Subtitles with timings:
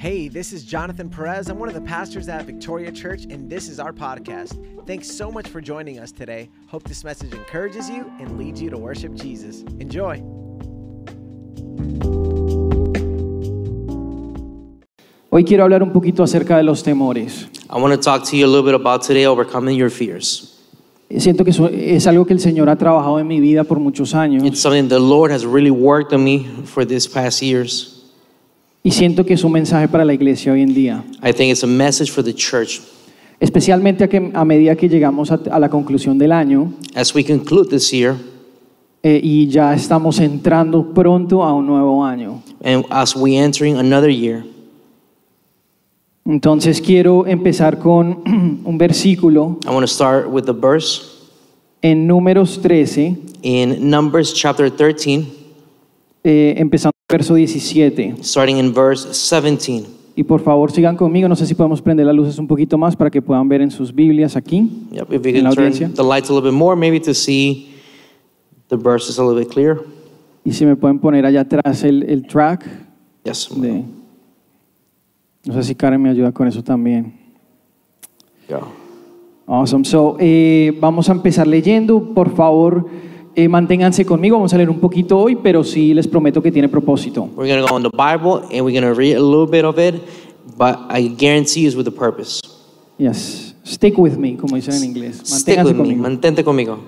[0.00, 1.50] Hey, this is Jonathan Perez.
[1.50, 4.56] I'm one of the pastors at Victoria Church, and this is our podcast.
[4.86, 6.48] Thanks so much for joining us today.
[6.68, 9.62] Hope this message encourages you and leads you to worship Jesus.
[9.78, 10.22] Enjoy.
[15.28, 17.46] Hoy quiero hablar un poquito acerca de los temores.
[17.68, 20.56] I want to talk to you a little bit about today overcoming your fears.
[21.10, 24.14] Siento que eso es algo que el Señor ha trabajado en mi vida por muchos
[24.14, 27.99] años It's something the Lord has really worked on me for these past years.
[28.82, 31.62] Y siento que es un mensaje para la iglesia hoy en día, I think it's
[31.64, 32.80] a message for the church.
[33.40, 37.24] especialmente a, que, a medida que llegamos a, a la conclusión del año As we
[37.24, 38.16] conclude this year,
[39.02, 42.42] eh, y ya estamos entrando pronto a un nuevo año.
[42.62, 44.44] and as we entering another year,
[46.26, 48.22] Entonces quiero empezar con
[48.64, 51.02] un versículo I want to start with the verse
[51.82, 55.26] en Números 13, in Numbers chapter 13,
[56.24, 58.16] eh, empezando verso 17.
[58.22, 59.86] starting in verse 17.
[60.16, 62.94] Y por favor sigan conmigo, no sé si podemos prender las luces un poquito más
[62.96, 64.68] para que puedan ver en sus Biblias aquí.
[64.92, 65.88] Yep, if we En la audiencia.
[65.94, 67.70] the lights a little bit more, maybe to see
[68.68, 69.80] the verses a little bit clearer.
[70.44, 72.64] Y si me pueden poner allá atrás el, el track
[73.24, 73.48] Yes.
[73.56, 73.84] de...
[75.46, 77.14] No sé si Karen me ayuda con eso también.
[78.48, 78.60] Yeah.
[79.46, 79.84] Awesome.
[79.84, 82.14] So, eh, vamos a empezar leyendo.
[82.14, 82.86] Por favor,
[83.34, 84.36] eh, manténganse conmigo.
[84.36, 87.28] Vamos a leer un poquito hoy, pero sí les prometo que tiene propósito.
[87.36, 89.64] We're going to go in the Bible and we're going to read a little bit
[89.64, 89.94] of it,
[90.56, 92.40] but I guarantee it's with a purpose.
[92.98, 93.54] Yes.
[93.64, 95.20] Stick with me, como dicen en inglés.
[95.24, 96.02] Stick with me, conmigo.
[96.02, 96.78] mantente conmigo.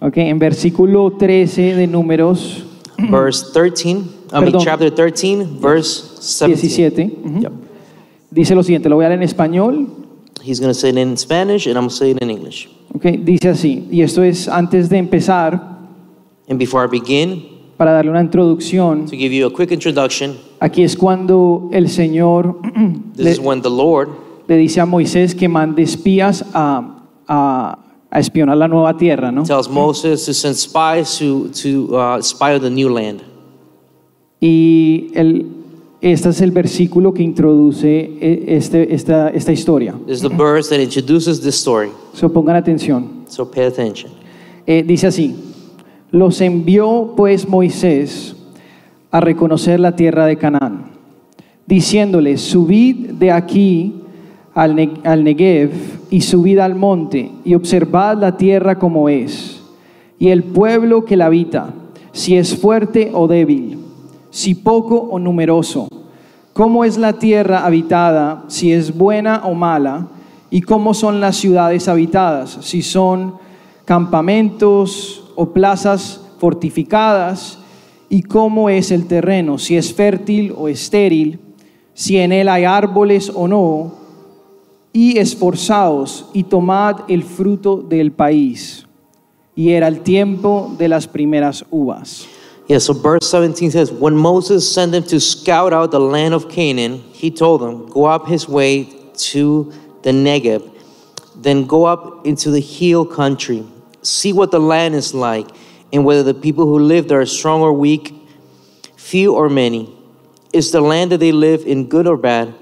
[0.00, 2.64] Ok, en versículo 13 de Números
[3.10, 3.90] Verse 13,
[4.32, 6.56] I mean chapter 13, verse 17.
[6.56, 7.18] 17.
[7.24, 7.52] ujú, Yep.
[8.30, 9.88] Dice lo siguiente, lo voy a leer en español.
[10.48, 12.68] He's going to say it in Spanish and I'm going to say it in English.
[12.94, 15.76] Ok, dice así, y esto es antes de empezar,
[16.48, 17.44] And before I begin,
[17.76, 22.60] para darle una introducción, to give you a quick introduction, aquí es cuando el Señor
[23.14, 24.08] this le, is when the Lord
[24.48, 27.78] le dice a Moisés que mande espías a, a-
[28.10, 29.42] a espionar la nueva tierra, ¿no?
[29.42, 33.20] tells Moses to send spies to, to uh, spy out the new land.
[34.40, 35.57] Y el,
[36.00, 37.88] este es el versículo que introduce
[38.20, 39.94] eh, este, esta, esta historia.
[40.06, 41.90] This is the verse that introduces this story.
[42.12, 43.24] So pongan atención.
[43.28, 44.12] So pay attention.
[44.66, 45.34] Eh, dice así,
[46.10, 48.36] los envió pues Moisés
[49.10, 50.92] a reconocer la tierra de Canaán,
[51.66, 53.94] diciéndoles, subid de aquí
[54.54, 55.70] al, Ne- al Negev
[56.10, 59.60] y subid al monte y observad la tierra como es,
[60.18, 61.74] y el pueblo que la habita,
[62.12, 63.78] si es fuerte o débil,
[64.30, 65.88] si poco o numeroso,
[66.52, 70.08] cómo es la tierra habitada, si es buena o mala,
[70.50, 73.34] y cómo son las ciudades habitadas, si son
[73.84, 77.58] campamentos o plazas fortificadas,
[78.10, 81.40] y cómo es el terreno, si es fértil o estéril,
[81.94, 83.92] si en él hay árboles o no,
[84.92, 88.86] y esforzaos y tomad el fruto del país.
[89.54, 92.26] Y era el tiempo de las primeras uvas.
[92.68, 96.50] Yeah, so verse 17 says, When Moses sent them to scout out the land of
[96.50, 98.84] Canaan, he told them, Go up his way
[99.14, 100.70] to the Negev,
[101.34, 103.66] then go up into the hill country.
[104.02, 105.48] See what the land is like,
[105.94, 108.14] and whether the people who live there are strong or weak,
[108.96, 109.94] few or many.
[110.52, 112.54] Is the land that they live in good or bad?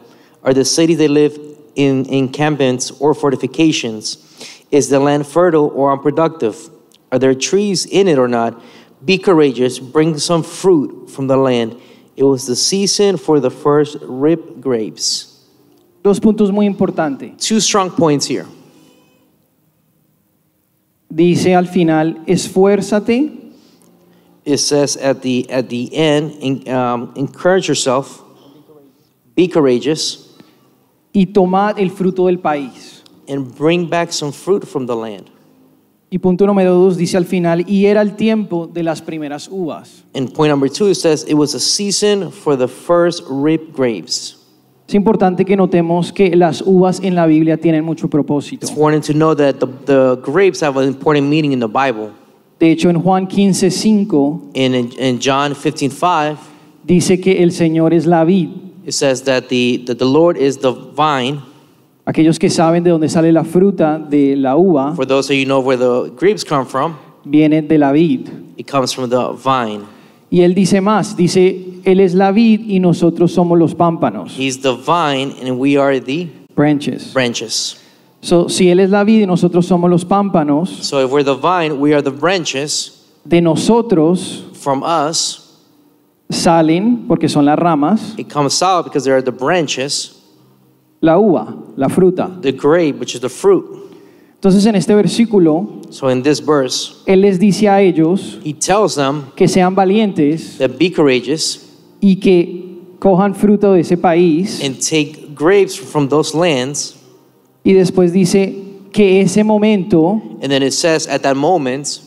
[0.45, 1.37] Are the cities they live
[1.75, 4.23] in encampments or fortifications?
[4.71, 6.71] Is the land fertile or unproductive?
[7.11, 8.61] Are there trees in it or not?
[9.07, 11.81] Be courageous, bring some fruit from the land.
[12.17, 15.45] It was the season for the first rib grapes.
[16.03, 17.39] Dos puntos muy importantes.
[17.39, 18.47] Two strong points here.
[21.09, 23.45] Dice al final, esfuérzate
[24.45, 28.23] It says at the at the end, en- um, encourage yourself,
[29.35, 30.37] be courageous,
[31.13, 33.03] y tomad el fruto del país.
[33.29, 35.29] and bring back some fruit from the land.
[36.09, 40.05] Y punto número dos dice al final, y era el tiempo de las primeras uvas.
[40.15, 44.37] And point number two, it says it was a season for the first rib grapes.
[44.89, 48.65] Es importante que notemos que las uvas en la Biblia tienen mucho propósito.
[48.65, 52.13] It's important to know that the, the grapes have an important meaning in the Bible.
[52.61, 56.39] De hecho, en Juan 15, 5 In, in, in John 15, 5,
[56.85, 58.51] dice que el Señor es la vid.
[58.87, 61.43] it says that the, that the Lord is the vine.
[62.09, 65.43] Aquellos que saben de dónde sale la fruta de la uva, For those of you
[65.45, 68.29] who know where the grapes come from, viene de la vid.
[68.57, 69.83] it comes from the vine.
[70.31, 74.61] Y él dice más, dice, Él es la vid y nosotros somos los pámpanos, He's
[74.61, 77.13] the vine and we are the branches.
[77.13, 77.77] branches.
[78.23, 81.35] So, si Él es la vid y nosotros somos los pámpanos, So if we're the
[81.37, 83.05] vine, we are the branches.
[83.25, 85.43] de nosotros From us,
[86.31, 90.16] salen, porque son las ramas, It comes out because there are the branches,
[91.01, 92.41] la uva, la fruta.
[92.43, 93.65] the grape, which is the fruit.
[94.35, 98.95] Entonces en este versículo, So in this verse, Él les dice a ellos he tells
[98.95, 101.67] them que sean valientes that be courageous
[102.01, 104.63] y que cojan fruto de ese país.
[104.63, 106.97] and take grapes from those lands.
[107.65, 108.55] Y después dice
[108.93, 112.01] que ese momento And then it says at that moment,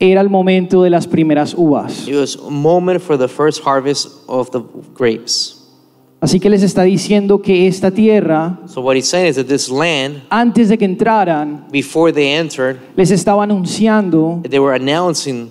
[0.00, 2.08] era el momento de las primeras uvas.
[2.08, 4.60] it was a moment for the first harvest of the
[4.94, 5.60] grapes.
[6.20, 9.68] Así que les está diciendo que esta tierra, So what he's saying is that this
[9.68, 15.50] land, antes de que entraran, before they entered, les estaba anunciando they were announcing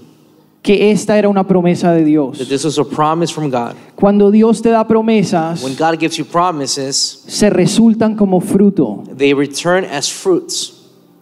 [0.63, 2.47] que esta era una promesa de that Dios.
[2.47, 3.75] this was a promise from God.
[3.95, 9.03] Cuando Dios te da promesas, When God gives you promises, se resultan como fruto.
[9.15, 10.72] they return as fruits.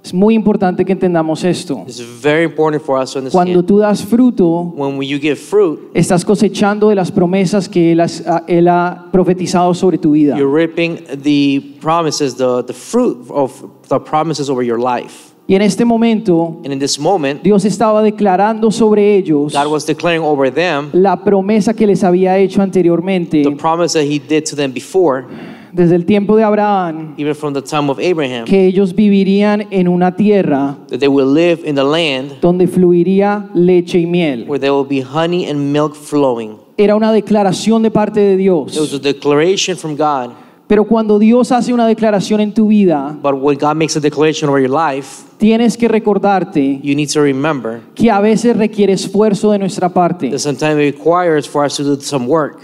[0.04, 1.84] Es muy importante que entendamos esto.
[1.88, 3.68] It's very important for us to Cuando understand.
[3.68, 8.24] tú das fruto, When you give fruit, estás cosechando de las promesas que Él, has-
[8.26, 10.36] ah, Él ha profetizado sobre tu vida.
[10.38, 15.30] you're reaping the promises, the, the fruit of the promises over your life.
[15.48, 19.86] Y en este momento, And in this moment, Dios estaba declarando sobre ellos God was
[19.86, 24.46] declaring over them la promesa que les había hecho anteriormente the promise that He did
[24.50, 25.26] to them before,
[25.74, 29.88] desde el tiempo de Abraham, even from the time of Abraham, que ellos vivirían en
[29.88, 34.46] una tierra that they will live in the land donde fluiría leche y miel.
[34.48, 36.58] where there will be honey and milk flowing.
[36.78, 38.94] Era una declaración de parte de It was Dios.
[38.94, 40.32] a declaration from God.
[40.68, 44.50] Pero cuando Dios hace una declaración en tu vida, But when God makes a declaration
[44.50, 49.52] over your life, tienes que recordarte you need to remember que a veces requiere esfuerzo
[49.52, 50.30] de nuestra parte.
[50.30, 52.60] that sometimes it requires for us to do some work.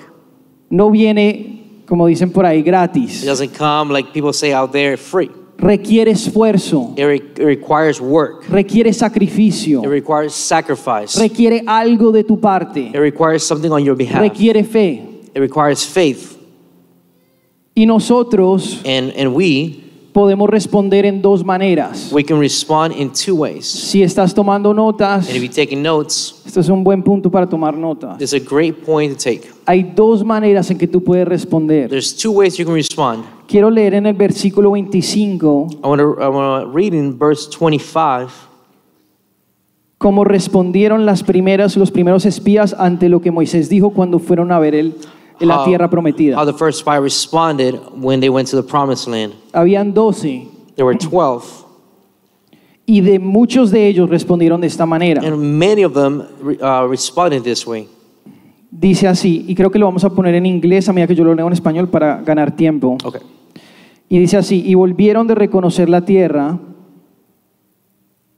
[0.70, 3.26] No viene, como dicen por ahí, It gratis.
[3.26, 5.30] doesn't come like people say out there free.
[5.60, 8.48] Requiere esfuerzo, It, re- it requires work.
[8.50, 11.18] requiere sacrificio, It requires sacrifice.
[11.20, 14.22] requiere algo de tu parte, It requires something on your behalf.
[14.22, 15.02] requiere fe.
[15.34, 16.36] It requires faith.
[17.76, 19.84] Y nosotros And, and we,
[20.18, 22.12] podemos responder en dos maneras.
[22.12, 23.68] we can respond in two ways.
[23.68, 27.48] Si estás tomando notas, And if you're taking notes, esto es un buen punto para
[27.48, 28.18] tomar notas.
[28.18, 29.48] this is a great point to take.
[29.68, 31.88] Hay dos maneras en que tú puedes responder.
[31.88, 33.26] There's two ways you can respond.
[33.48, 38.32] Quiero leer en el versículo 25 I want to I wanna read in verse 25
[40.00, 44.58] cómo respondieron las primeras, los primeros espías ante lo que Moisés dijo cuando fueron a
[44.58, 44.96] ver el,
[45.46, 46.36] la how- tierra prometida.
[46.38, 49.34] How the first spy responded when they went to the promised land.
[49.54, 51.66] Habían doce There were 12,
[52.86, 55.22] y de muchos de ellos respondieron de esta manera.
[55.26, 56.24] and many of them
[56.62, 57.88] uh, responded this way.
[58.70, 61.24] Dice así, y creo que lo vamos a poner en inglés a medida que yo
[61.24, 62.98] lo leo en español para ganar tiempo.
[63.04, 63.22] Okay.
[64.10, 66.58] Y dice así, y volvieron de reconocer la tierra,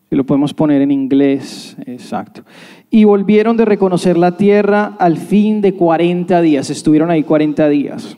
[0.10, 2.42] si lo podemos poner en inglés, exacto.
[2.92, 8.18] Y volvieron de reconocer la tierra al fin de 40 días, estuvieron ahí 40 días.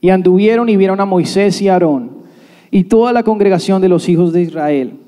[0.00, 2.18] Y anduvieron y vieron a Moisés y Aarón
[2.70, 4.98] y toda la congregación de los hijos de Israel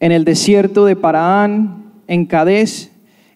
[0.00, 2.92] en el desierto de Paraán, en Cadés,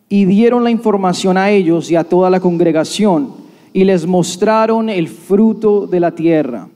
[0.08, 3.30] y dieron la información a ellos y a toda la congregación,
[3.72, 6.68] y les mostraron el fruto de la tierra.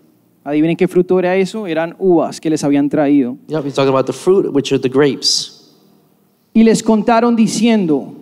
[0.42, 3.36] Adivinen qué fruto era eso, eran uvas que les habían traído.
[3.48, 5.55] Yep, he's talking about the fruit, which are the grapes.
[6.56, 8.14] Y les contaron diciendo,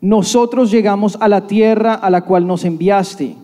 [0.00, 3.34] nosotros llegamos a la tierra a la cual nos enviaste,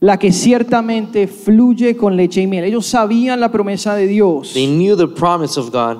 [0.00, 2.64] la que ciertamente fluye con leche y miel.
[2.64, 4.54] Ellos sabían la promesa de Dios.
[4.54, 5.98] They knew the promise of God.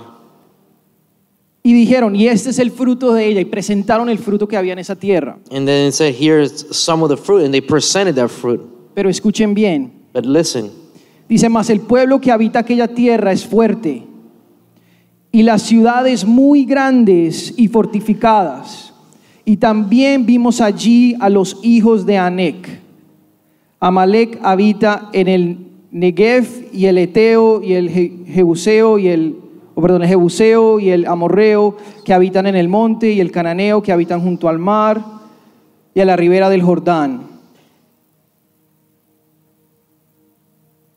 [1.62, 4.72] Y dijeron, y este es el fruto de ella, y presentaron el fruto que había
[4.72, 5.36] en esa tierra.
[5.50, 8.62] And then it said, here's some of the fruit, and they presented that fruit.
[8.94, 10.70] Pero escuchen bien, But listen,
[11.28, 14.07] dice más, el pueblo que habita aquella tierra es fuerte,
[15.30, 18.92] y las ciudades muy grandes y fortificadas.
[19.44, 22.80] Y también vimos allí a los hijos de Anec.
[23.80, 25.58] Amalek habita en el
[25.90, 29.36] Negev y el Eteo y el Je- Jebuseo y el,
[29.74, 33.82] o perdón, el Jebuseo y el Amorreo que habitan en el monte y el Cananeo
[33.82, 35.02] que habitan junto al mar
[35.94, 37.22] y a la ribera del Jordán.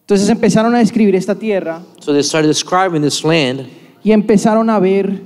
[0.02, 3.62] Entonces empezaron a describir esta tierra so they started describing this land,
[4.04, 5.22] y empezaron a ver,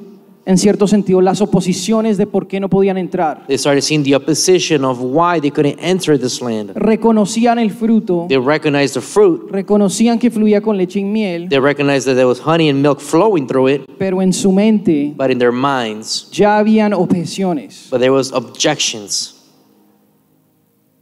[0.46, 3.46] en cierto sentido, las oposiciones de por qué no podían entrar.
[3.48, 6.72] they started seeing the opposition of why they couldn't enter this land.
[6.76, 11.60] Reconocían el fruto, They recognized the fruit, reconocían que fluía con leche y miel, they
[11.60, 15.32] recognized that there was honey and milk flowing through it, pero en su mente but
[15.32, 17.88] in their minds, ya habían objeciones.
[17.90, 19.32] but there was objections.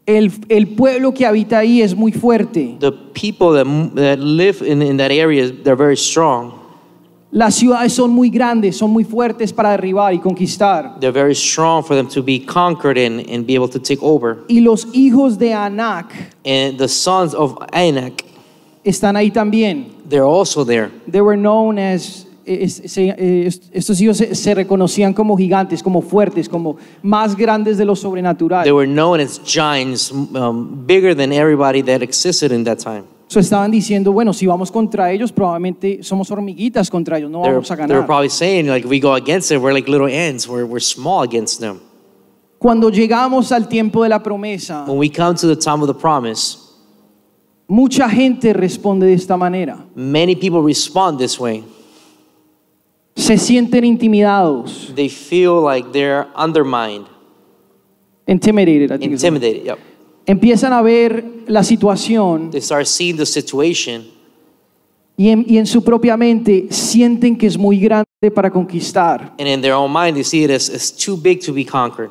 [0.05, 2.75] El, el pueblo que habita ahí es muy fuerte.
[2.79, 3.65] The people that,
[3.95, 6.59] that live in, in that area, they're very strong.
[7.35, 10.99] Las ciudades son muy grandes, son muy fuertes para derribar y conquistar.
[10.99, 14.37] They're very strong for them to be conquered and, and be able to take over.
[14.47, 16.13] Y los hijos de Anac
[16.45, 18.23] And the sons of Anak,
[18.83, 19.87] están ahí también.
[20.07, 20.91] they're also there.
[21.11, 25.81] They were known as es- se- eh, est- estos hijos se, se reconocían como gigantes,
[25.81, 28.63] como fuertes, como más grandes de lo sobrenatural.
[28.63, 33.05] They were known as giants, um, bigger than everybody that existed in that time.
[33.33, 37.47] So estaban diciendo, bueno, si vamos contra ellos, probablemente somos hormiguitas contra ellos, no They
[37.49, 38.05] were, vamos a they were ganar.
[38.05, 40.47] probably saying, like, if we go against it, we're like little ants.
[40.47, 41.79] We're, we're small against them.
[42.59, 45.95] Cuando llegamos al tiempo de la promesa, When we come to the time of the
[45.95, 46.59] promise,
[47.67, 49.83] mucha gente responde de esta manera.
[49.95, 51.63] many people respond this way.
[53.15, 57.07] Se sienten intimidados, They feel like they're undermined,
[58.27, 58.91] intimidated.
[58.91, 59.65] I think is the- intimidated.
[59.65, 59.79] Yep.
[60.25, 64.03] Empiezan a ver la situación They start seeing the situation
[65.15, 69.33] y en, y en su propia mente sienten que es muy grande para conquistar.
[69.37, 72.09] and in their own mind they see it as, as too big to be conquered.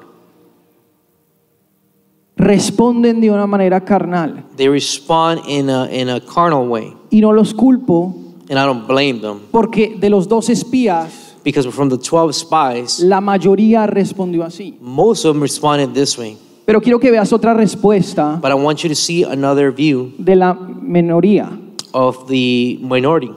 [2.37, 4.45] Responden de una manera carnal.
[4.57, 6.93] They respond in a, in a carnal way.
[7.11, 8.15] Y no los culpo
[8.49, 13.01] And I don't blame them porque de los dos espías, because from the 12 spies,
[13.01, 14.77] la mayoría respondió así.
[14.81, 16.37] most of them responded this way.
[16.65, 20.37] Pero quiero que veas otra respuesta But I want you to see another view de
[20.37, 21.51] la minoría.
[21.93, 23.31] of the minority.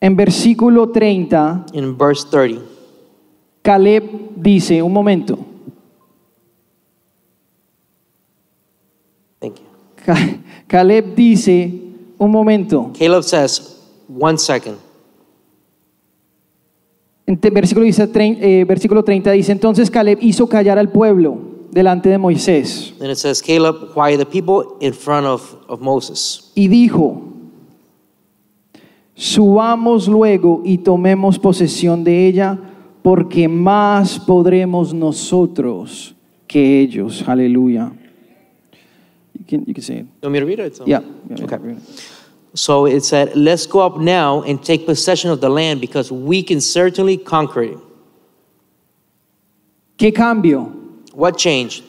[0.00, 2.60] En versículo 30, In verse 30,
[3.62, 4.04] Caleb
[4.36, 5.38] dice, un momento,
[9.40, 9.66] thank you.
[10.04, 11.72] Ca- Caleb dice,
[12.18, 14.78] un momento, Caleb says, one second.
[17.26, 21.38] Versículo, dice, eh, versículo 30 dice, entonces Caleb hizo callar al pueblo
[21.72, 26.52] delante de Moisés Then it says, Caleb quieted the people in front of, of Moses.
[26.54, 27.22] y dijo,
[29.14, 32.58] subamos luego y tomemos posesión de ella,
[33.02, 36.14] porque más podremos nosotros
[36.46, 37.24] que ellos.
[37.26, 37.92] Aleluya.
[39.38, 40.06] You can, you can say it.
[40.22, 40.80] You want me to read it?
[40.86, 41.02] Yeah.
[41.28, 41.58] yeah, Okay.
[41.64, 41.76] yeah.
[42.56, 46.42] So it said, Let's go up now and take possession of the land because we
[46.42, 47.78] can certainly conquer it.
[49.98, 50.72] ¿Qué cambio?
[51.12, 51.84] What changed?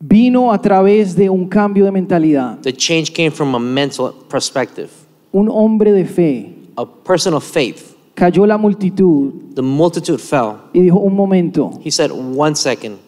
[0.00, 2.62] Vino a través de un cambio de mentalidad.
[2.62, 4.90] The change came from a mental perspective.
[5.32, 7.96] Un hombre de fe A person of faith.
[8.14, 10.58] cayó la multitud The multitude fell.
[10.74, 12.98] y dijo, un momento, He said, One second.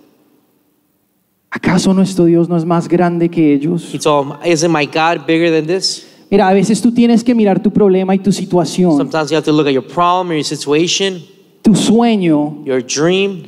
[1.56, 3.90] ¿Acaso nuestro Dios no es más grande que ellos?
[4.02, 6.06] Told him, Isn't my God bigger than this?
[6.30, 9.44] Mira, a veces tú tienes que mirar tu problema y tu situación, Sometimes you have
[9.44, 11.22] to look at your problem or your situation,
[11.62, 13.44] tu sueño, your dream,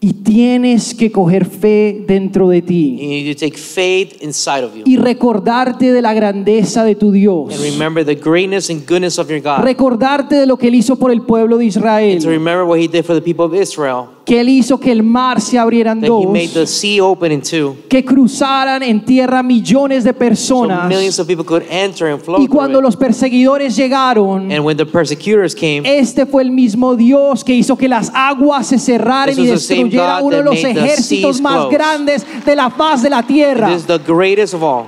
[0.00, 4.64] y tienes que coger fe dentro de and ti you need to take faith inside
[4.64, 4.82] of you.
[4.84, 7.54] y recordarte de la grandeza de tu Dios.
[7.54, 9.62] And remember the greatness and goodness of your God.
[9.62, 12.88] Recordarte de lo que Él hizo por el pueblo de To Israel, remember what He
[12.88, 14.08] did for the people of Israel.
[14.24, 17.02] Que Él hizo que el mar se abriera en That He made the dos, sea
[17.04, 17.76] open in two.
[17.88, 20.88] que cruzaran en tierra millones de So personas.
[20.88, 22.84] millions of people could enter and flow Y cuando it.
[22.84, 27.76] los perseguidores llegaron, And when the persecutors came, este fue el mismo Dios que hizo
[27.76, 30.44] que las aguas se cerraran This y was the same destruyera God uno de that
[30.50, 31.74] los made the ejércitos seas más close.
[31.76, 33.68] grandes de la faz de la tierra.
[33.70, 34.86] this is the greatest of all.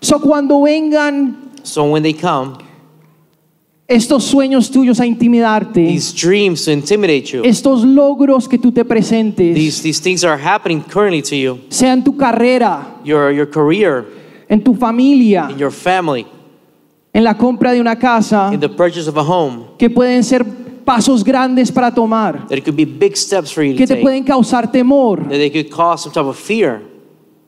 [0.00, 2.56] So cuando vengan So when they come,
[3.88, 8.84] estos sueños tuyos a intimidarte, these dreams to intimidate you, estos logros que tú te
[8.84, 11.58] presentes, these, these things are happening currently to you.
[11.70, 14.04] sea en tu carrera, Your, your career,
[14.46, 16.26] en tu familia, in your family,
[17.14, 20.44] en la compra de una casa, in the purchase of a home, que pueden ser
[20.84, 23.94] pasos grandes para tomar, that it could be big steps for you to que te
[23.94, 25.22] take, pueden causar temor.
[25.22, 26.82] that they could cause some type of fear.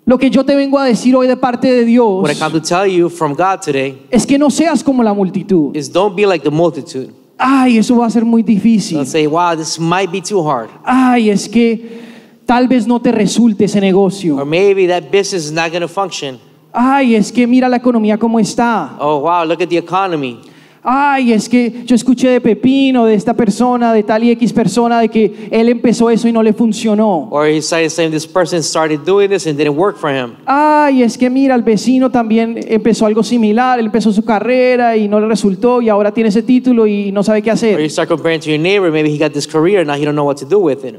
[0.07, 2.52] Lo que yo te vengo a decir hoy de parte de Dios What I come
[2.59, 5.76] to tell you from God today es que no seas como la multitud.
[5.76, 7.11] is don't be like the multitude.
[7.38, 8.97] Ay, eso va a ser muy difícil.
[8.99, 10.69] Don't say, wow, this might be too hard.
[10.85, 12.00] Ay, es que
[12.45, 14.45] tal vez no te resulte ese Or negocio.
[14.45, 16.38] maybe that business is not going to function.
[16.73, 18.97] Ay, es que mira la economía cómo está.
[19.00, 20.38] Oh, wow, look at the economy.
[20.82, 24.99] Ay, es que yo escuché de Pepino, de esta persona, de tal y X persona,
[25.00, 27.28] de que él empezó eso y no le funcionó.
[27.30, 30.37] Or he's saying, saying this person started doing this and didn't work for him.
[30.46, 35.06] Ay, es que mira, el vecino también empezó algo similar, él empezó su carrera y
[35.06, 37.78] no le resultó y ahora tiene ese título y no sabe qué Or hacer.
[37.80, 40.25] you start comparing to your neighbor, maybe he got this career, now he don't know
[40.26, 40.94] what to do with it.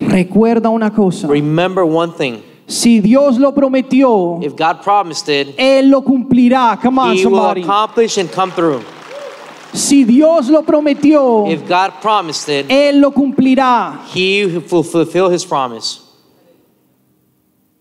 [0.00, 2.42] Recuerda una cosa, Remember one thing.
[2.68, 6.78] Si Dios lo prometió, If God promised it, Él lo cumplirá.
[6.80, 7.62] Come on, he will somebody.
[7.62, 8.82] accomplish and come through.
[9.72, 14.00] Si Dios lo prometió, If God promised it, Él lo cumplirá.
[14.14, 16.00] he will fulfill his promise.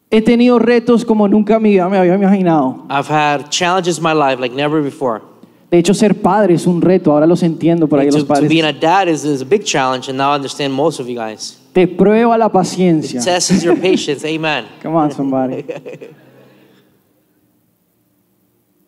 [0.09, 2.85] He tenido retos como nunca me, había imaginado.
[2.89, 5.21] I've had challenges in my life like never before.
[5.69, 7.11] De hecho, ser padre es un reto.
[7.11, 8.49] Ahora los entiendo por ahí And los to, to padres.
[8.49, 11.15] being a dad is, is a big challenge, and now I understand most of you
[11.15, 11.57] guys.
[11.77, 13.21] Te prueba la paciencia.
[13.23, 14.25] Tests your patience.
[14.25, 14.65] Amen.
[14.81, 15.63] Come on, somebody.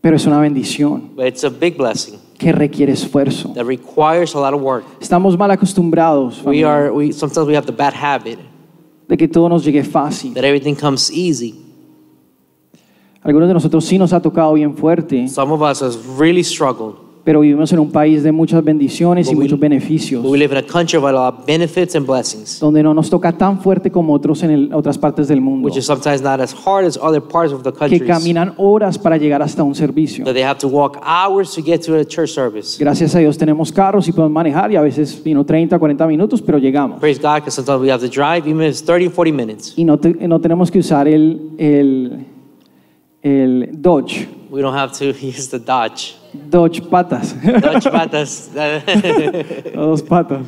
[0.01, 3.53] Pero es una bendición But it's a big blessing que requiere esfuerzo.
[3.53, 4.85] that requires a lot of work.
[4.99, 8.39] Estamos mal acostumbrados We familia, are we sometimes we have the bad habit
[9.07, 10.33] de que todo nos llegue fácil.
[10.33, 11.63] that everything comes easy.
[13.21, 16.95] Algunos de nosotros sí nos ha tocado bien fuerte, Some of us has really struggled.
[17.29, 20.57] Pero vivimos en un país de muchas bendiciones y we- muchos beneficios, we live in
[20.57, 23.91] a country of a lot of benefits and blessings, donde no nos toca tan fuerte
[23.91, 26.97] como otros en el- otras partes del mundo, which is sometimes not as hard as
[26.97, 27.99] other parts of the que country.
[28.07, 30.25] caminan horas para llegar hasta un servicio.
[30.25, 32.83] That they have to walk hours to get to a church service.
[32.83, 36.07] Gracias a Dios tenemos carros y podemos manejar y a veces you know, 30, 40
[36.07, 36.99] minutos, pero llegamos.
[36.99, 39.73] Praise God, because sometimes we have to drive, even if it's 30 40 minutes.
[39.77, 42.25] Y no, te- no tenemos que usar el, el,
[43.21, 46.15] el Dodge, We don't have to use the Dodge.
[46.33, 48.49] Dodge patas, Dodge patas.
[49.75, 50.45] dos patas.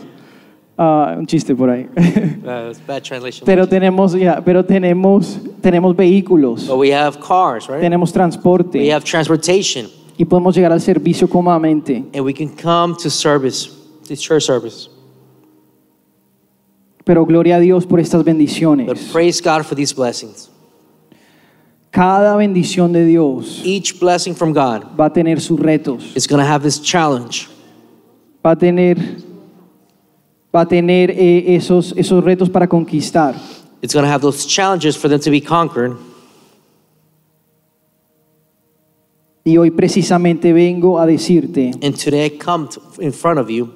[0.77, 1.87] Ah, un chiste por ahí.
[2.41, 3.45] Uh, bad translation.
[3.45, 7.79] pero tenemos, ya, pero tenemos, tenemos vehículos, But we have cars, right?
[7.79, 12.03] tenemos transporte We have transportation, y podemos llegar al servicio cómodamente.
[12.13, 13.69] and we can come to service,
[14.07, 14.89] to church service.
[17.03, 19.09] Pero gloria a Dios por estas But bendiciones.
[19.11, 20.49] praise God for these blessings.
[21.91, 26.41] Cada bendición de Dios Each blessing from God va a tener sus retos, is going
[26.41, 27.49] to have this challenge.
[28.43, 28.97] va a tener,
[30.55, 33.35] va a tener eh, esos, esos retos para conquistar.
[33.81, 35.97] It's going to have those challenges for them to be conquered.
[39.43, 43.69] Y hoy precisamente vengo a decirte And today I come to, in front of you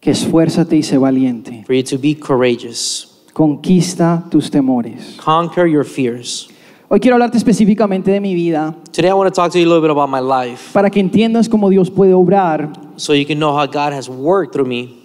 [0.00, 1.64] que esfuérzate y sé valiente.
[1.66, 3.22] for you to be courageous.
[3.34, 5.16] Conquista tus temores.
[5.18, 6.47] Conquer your fears.
[6.90, 9.68] Hoy quiero hablarte específicamente de mi vida Today I want to talk to you a
[9.68, 13.36] little bit about my life para que entiendas cómo Dios puede obrar so you can
[13.38, 14.96] know how God has worked through me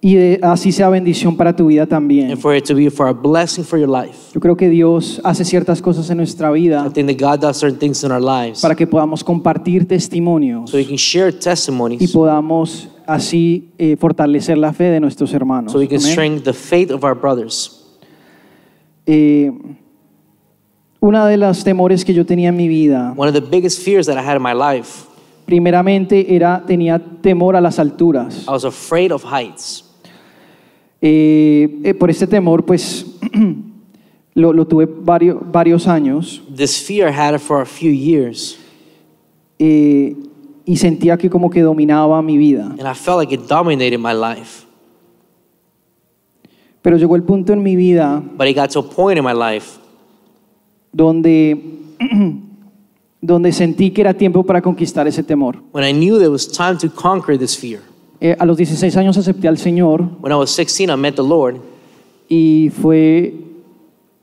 [0.00, 2.30] y de- así sea bendición para tu vida también.
[2.30, 4.32] and for it to be for a blessing for your life.
[4.34, 7.58] Yo creo que Dios hace ciertas cosas en nuestra vida I think that God does
[7.58, 11.32] certain things in our lives para que podamos compartir testimonios so we can share y
[11.38, 15.70] testimonies podamos así eh, fortalecer la fe de nuestros hermanos.
[15.72, 16.12] so we can Amén.
[16.12, 17.82] strengthen the faith of our brothers.
[19.06, 19.50] Eh,
[21.04, 24.06] una de los temores que yo tenía en mi vida, One of the biggest fears
[24.06, 25.04] that I had in my life,
[25.44, 28.46] primeramente era tenía temor a las alturas.
[28.48, 29.84] I was afraid of heights.
[31.02, 33.04] Eh, eh, por este temor, pues
[34.34, 38.58] lo, lo tuve varios, varios años This fear I had it for a few years
[39.58, 40.16] eh,
[40.64, 42.74] y sentía que como que dominaba mi vida.
[42.78, 44.64] and I felt like it dominated my life.
[46.80, 49.34] Pero llegó el punto en mi vida But it got to a point in my
[49.34, 49.83] life
[50.94, 51.60] donde,
[53.20, 55.62] donde sentí que era tiempo para conquistar ese temor.
[55.72, 57.80] when I knew there was time to conquer this fear.
[58.20, 61.22] Eh, a los 16 años acepté al Señor When I was 16, I met the
[61.22, 61.56] Lord,
[62.28, 63.34] y fue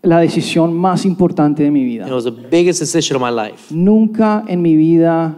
[0.02, 2.08] la decisión más importante de mi vida.
[2.08, 3.72] it was the biggest decision of my life.
[3.74, 5.38] Nunca en mi vida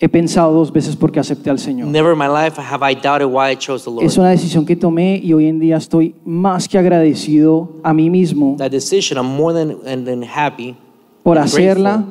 [0.00, 1.86] he pensado dos veces por qué acepté al Señor.
[1.88, 4.04] Never in my life have I doubted why I chose the Lord.
[4.04, 8.08] Es una decisión que tomé y hoy en día estoy más que agradecido a mí
[8.10, 10.74] mismo That decision, I'm more than, and happy
[11.22, 12.04] por and hacerla,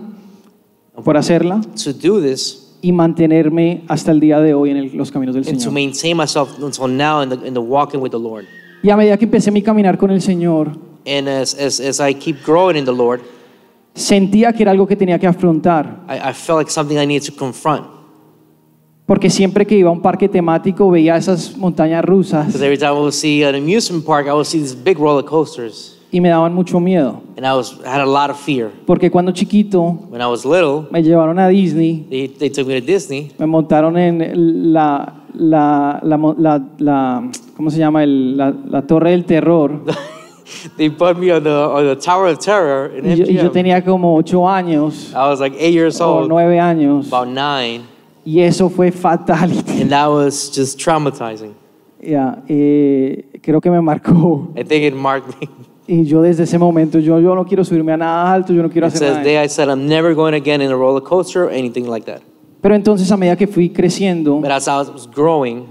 [1.03, 5.11] por hacerla to do this y mantenerme hasta el día de hoy en el- los
[5.11, 5.73] caminos del and to Señor.
[5.73, 8.45] maintain myself until now in the, in the walking with the Lord.
[8.83, 12.13] Y a medida que empecé mi caminar con el Señor, And as, as, as I
[12.13, 13.21] keep growing in the Lord,
[13.99, 17.25] sentía que era algo que tenía que afrontar, I, I felt like something I needed
[17.31, 17.85] to confront.
[19.05, 22.91] porque siempre que iba a un parque temático veía esas montañas rusas Because every time
[22.91, 25.95] I would see an amusement park, I would see these big roller coasters.
[26.11, 28.69] y me daban mucho miedo, And I was I had a lot of fear.
[28.85, 32.79] porque cuando chiquito When I was little, me llevaron a Disney, they, they took me
[32.79, 33.31] to Disney.
[33.39, 38.03] me montaron en la, la, la, mo- la- la- ¿cómo se llama?
[38.03, 39.83] El- la, la Torre del Terror.
[40.77, 44.47] They put me on the, on the Tower of Terror in yo, tenía como ocho
[44.47, 47.83] años I was like eight years o old, nueve años about nine,
[48.25, 49.81] y eso fue fatality.
[49.81, 51.53] and that was just traumatizing.
[52.01, 54.51] Ya, eh, creo que me marcó.
[54.57, 55.49] I think it marked me.
[55.87, 58.69] Y yo desde ese momento, yo, yo no quiero subirme a nada alto, yo no
[58.69, 59.23] quiero It hacer says nada.
[59.23, 62.21] day I said I'm never going again in a roller coaster or anything like that.
[62.61, 65.65] Pero entonces a medida que fui creciendo, But as I was growing,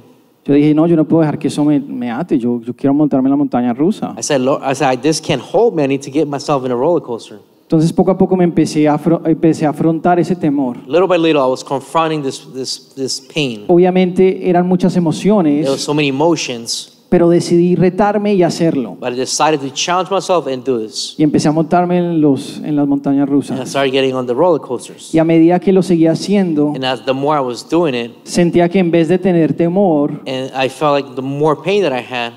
[0.49, 2.95] yo dije, no, yo no puedo dejar que eso me, me ate, yo, yo quiero
[2.95, 4.15] montarme en la montaña rusa.
[4.19, 5.85] I said, Lord, I said, just can't hold me.
[5.85, 7.39] I need to get myself in a roller coaster.
[7.63, 10.79] Entonces poco a poco me empecé a, afro- empecé a afrontar ese temor.
[10.87, 13.67] Little by little, I was confronting this, this, this pain.
[13.69, 18.97] Obviamente eran muchas There were emociones, so many emotions, pero decidí retarme y hacerlo.
[19.01, 21.15] But I decided to challenge myself and do this.
[21.19, 23.69] Y empecé a montarme en, los, en las montañas And I rusas.
[23.71, 25.15] started getting on the roller coasters.
[25.15, 28.13] Y a medida que lo seguía haciendo, And as the more I was doing it,
[28.25, 31.93] sentía que en vez de tener temor, and I felt like the more pain that
[31.93, 32.33] I had,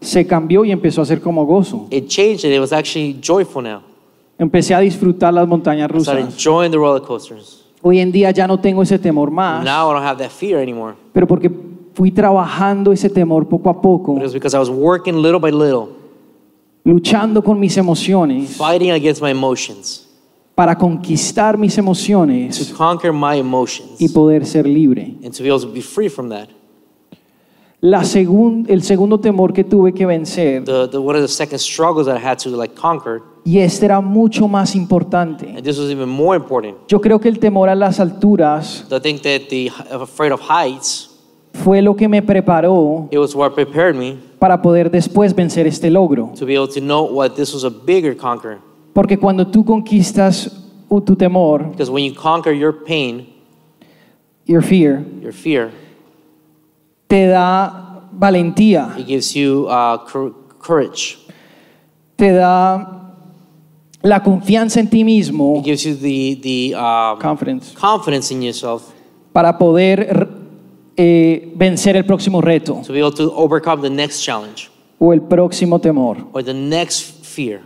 [0.00, 1.86] se cambió y empezó a ser como gozo.
[1.90, 3.80] it changed and it was actually joyful now.
[4.38, 6.34] Empecé a disfrutar las montañas I started rusas.
[6.34, 7.64] enjoying the roller coasters.
[7.82, 10.58] Hoy en día ya no tengo ese temor más, Now I don't have that fear
[10.60, 10.94] anymore.
[11.12, 11.50] pero porque
[12.00, 15.38] fui trabajando ese temor poco a poco, But it was because I was working little
[15.38, 15.88] by little,
[16.82, 20.08] luchando con mis emociones fighting against my emotions,
[20.54, 25.14] para conquistar mis to emociones conquer my emotions, y poder ser libre.
[25.22, 26.48] and to be able to be free from that.
[27.82, 31.58] La segun- el segundo temor que tuve que vencer, The, the, one of the second
[31.58, 35.46] struggles that I had to like conquer, y este era mucho más importante.
[35.54, 36.78] and this was even more important.
[36.88, 41.09] Yo creo que el temor a las alturas I think that the afraid of heights,
[41.52, 45.90] fue lo que me preparó it was what prepared me para poder después vencer este
[45.90, 46.32] logro.
[46.38, 48.58] to be able to know what this was a bigger conquer.
[48.92, 50.50] Porque cuando tú conquistas
[51.04, 53.26] tu temor, Because when you conquer your pain,
[54.46, 55.70] your fear, your fear,
[57.06, 61.18] te da valentía, it gives you uh, cour- courage.
[62.16, 63.12] te da
[64.02, 68.82] la confianza en ti mismo, It gives you the the um, confidence, confidence in yourself
[69.32, 70.28] para poder
[71.02, 75.22] eh, vencer el próximo reto to be able to overcome the next challenge o el
[75.22, 76.18] próximo temor.
[76.34, 77.60] or the next fear.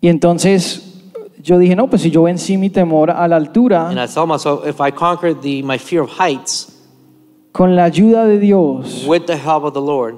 [0.00, 1.00] Y entonces
[1.42, 4.26] yo dije, no, pues si yo vencí mi temor a la And altura, I tell
[4.26, 6.68] myself, if I conquer the my fear of heights
[7.52, 10.14] con la ayuda de Dios, with the help of the Lord,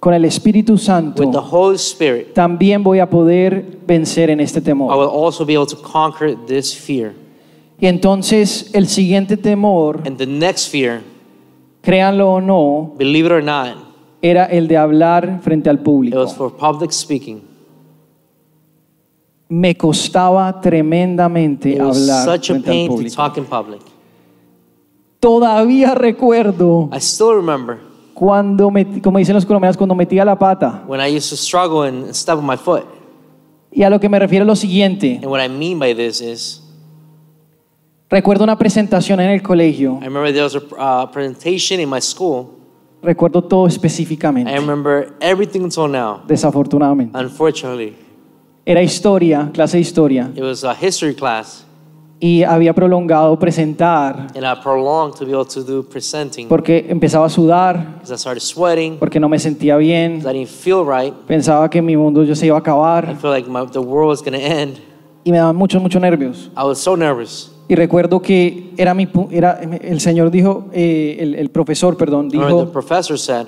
[0.00, 4.58] con el Espíritu with the Santo, Holy Spirit, también voy a poder vencer en este
[4.60, 4.94] I temor.
[4.94, 7.14] will also be able to conquer this fear.
[7.80, 11.00] Y entonces el siguiente temor, And the next fear,
[11.84, 13.76] créanlo o no, believe it or not,
[14.22, 16.18] era el de hablar frente al it público.
[16.18, 17.42] was for public speaking.
[19.48, 23.14] Me costaba tremendamente It was hablar such a frente al pain to público.
[23.16, 23.80] talk in public.
[25.20, 27.78] Todavía recuerdo I still remember
[28.14, 30.82] cuando, metí- como dicen los colombianos, cuando metía la pata.
[30.86, 32.84] when I used to struggle and step on my foot.
[33.70, 35.16] Y a lo que me refiero es lo siguiente.
[35.22, 36.62] And what I mean by this is,
[38.14, 39.98] Recuerdo una presentación en el colegio.
[40.00, 42.46] I remember there was a uh, presentation in my school.
[43.02, 46.20] Recuerdo todo I específicamente, remember everything until now.
[46.28, 47.18] desafortunadamente.
[47.18, 47.96] Unfortunately,
[48.64, 50.30] Era historia, clase de historia.
[50.36, 51.66] it was a history class,
[52.20, 57.26] Y había prolongado presentar and I prolonged to be able to do presenting porque empezaba
[57.26, 58.96] a sudar, because I started sweating.
[59.00, 60.20] porque no me sentía bien.
[60.24, 61.12] I didn't feel right.
[61.26, 64.10] Pensaba que mi mundo yo se iba a I acabar felt like my, the world
[64.10, 64.78] was going to end.
[65.24, 66.48] y me daban muchos, muchos nervios.
[66.56, 67.50] I was so nervous.
[67.68, 72.70] Y recuerdo que era mi, era, el Señor dijo, eh, el, el profesor, perdón, dijo,
[73.16, 73.46] said,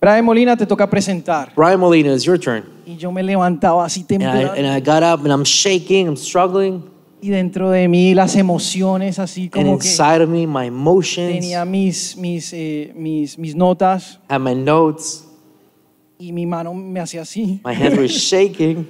[0.00, 1.52] Brian Molina, te toca presentar.
[1.56, 2.64] Brian Molina, it's your turn.
[2.84, 4.52] Y yo me levantaba así And I, temprano.
[4.54, 6.82] and I got up and I'm shaking, I'm struggling.
[7.22, 11.32] Y dentro de mí las emociones así And como que inside of me, my emotions,
[11.32, 15.24] tenía mis, mis, eh, mis, mis notas had my notes,
[16.18, 17.62] y mi mano me hacía así.
[17.64, 18.86] my hands were shaking.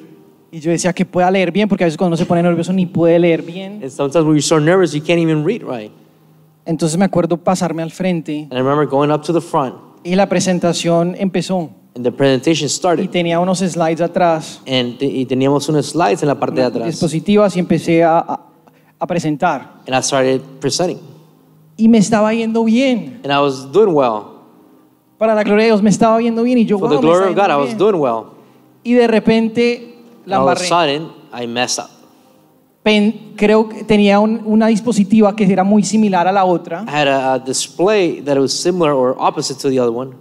[0.55, 2.73] Y yo decía que pueda leer bien, porque a veces cuando uno se pone nervioso
[2.73, 3.81] ni puede leer bien.
[3.83, 5.91] And sometimes when you're so nervous, you can't even read right.
[6.65, 10.15] Entonces me acuerdo pasarme al frente And I remember going up to the front, y
[10.15, 11.71] la presentación empezó.
[11.97, 13.11] and the presentation Y started.
[13.11, 16.87] tenía unos slides atrás, And, y teníamos unos slides en la parte de atrás.
[16.87, 19.81] dispositivas, y empecé a, a- presentar.
[19.89, 21.01] And I started presenting.
[21.77, 23.21] Y me estaba yendo bien.
[23.25, 24.27] And I was doing well.
[25.19, 27.31] Para la gloria de Dios me estaba yendo bien y yo, For wow, the glory
[27.31, 27.79] of God, I yendo was bien.
[27.79, 28.25] doing well.
[28.85, 29.94] Y de repente
[30.27, 30.69] la All of a embarré.
[30.69, 31.91] sudden, I messed up.
[32.83, 36.85] Pen- creo que tenía un- una dispositiva que era muy similar a la otra.
[36.87, 40.15] I had a, a display that was similar or opposite to the other one.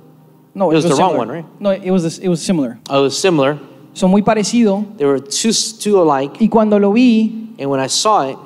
[0.55, 1.17] No, It was the wrong similar.
[1.17, 1.45] one, right?
[1.59, 2.77] No, it was, it was similar.
[2.89, 3.59] I was similar.
[3.93, 4.85] Son muy parecido.
[4.97, 6.37] They were two, two alike.
[6.39, 8.37] Y cuando lo vi, And when I saw it,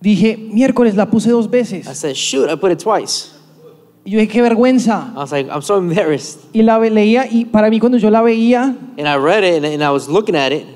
[0.00, 1.98] dije, miércoles la puse dos I veces.
[1.98, 3.30] said, shoot, I put it twice.
[4.04, 5.12] Y yo dije, qué vergüenza.
[5.14, 6.40] I was like, I'm so embarrassed.
[6.52, 9.66] Y la leía y para mí cuando yo la veía, And I read it and,
[9.66, 10.66] and I was looking at it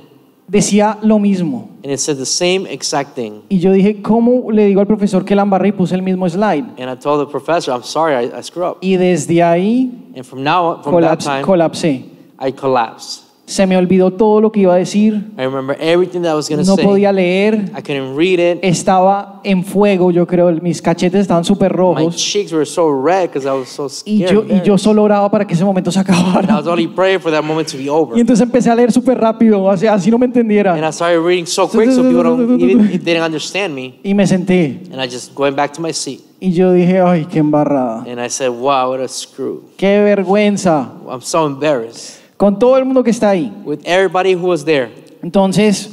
[0.48, 1.68] decía lo mismo.
[1.84, 3.42] and it said the same exact thing.
[3.48, 6.28] Y yo dije, ¿cómo le digo al profesor que la embarré y puse el mismo
[6.28, 6.64] slide?
[6.78, 8.78] And I told the professor, I'm sorry, I, I screwed up.
[8.80, 12.04] Y desde ahí And from now, from that time, colapsé.
[12.40, 13.27] I collapsed.
[13.48, 15.14] Se me olvidó todo lo que iba a decir.
[15.38, 16.84] I remember everything that I was No say.
[16.84, 17.70] podía leer.
[17.74, 18.58] I couldn't read it.
[18.62, 20.52] Estaba en fuego, yo creo.
[20.60, 22.16] Mis cachetes estaban súper My rojos.
[22.16, 24.32] cheeks were so red because I was so Y scared.
[24.48, 26.56] yo, y yo solo oraba para que ese momento se I acabara.
[26.56, 28.18] was only praying for that moment to be over.
[28.18, 30.76] Y entonces empecé a leer súper rápido, así no me And entendiera.
[30.76, 33.98] I started reading so quick so people don't even if they didn't understand me.
[34.04, 34.82] Y me senté.
[34.92, 36.20] And I just went back to my seat.
[36.38, 38.04] Y yo dije, ay, qué embarrada.
[38.06, 39.62] And I said, wow, what a screw.
[39.78, 40.90] Qué vergüenza.
[41.10, 42.17] I'm so embarrassed.
[42.38, 43.52] Con todo el mundo que está ahí.
[43.66, 44.90] With everybody who was there.
[45.22, 45.90] Entonces,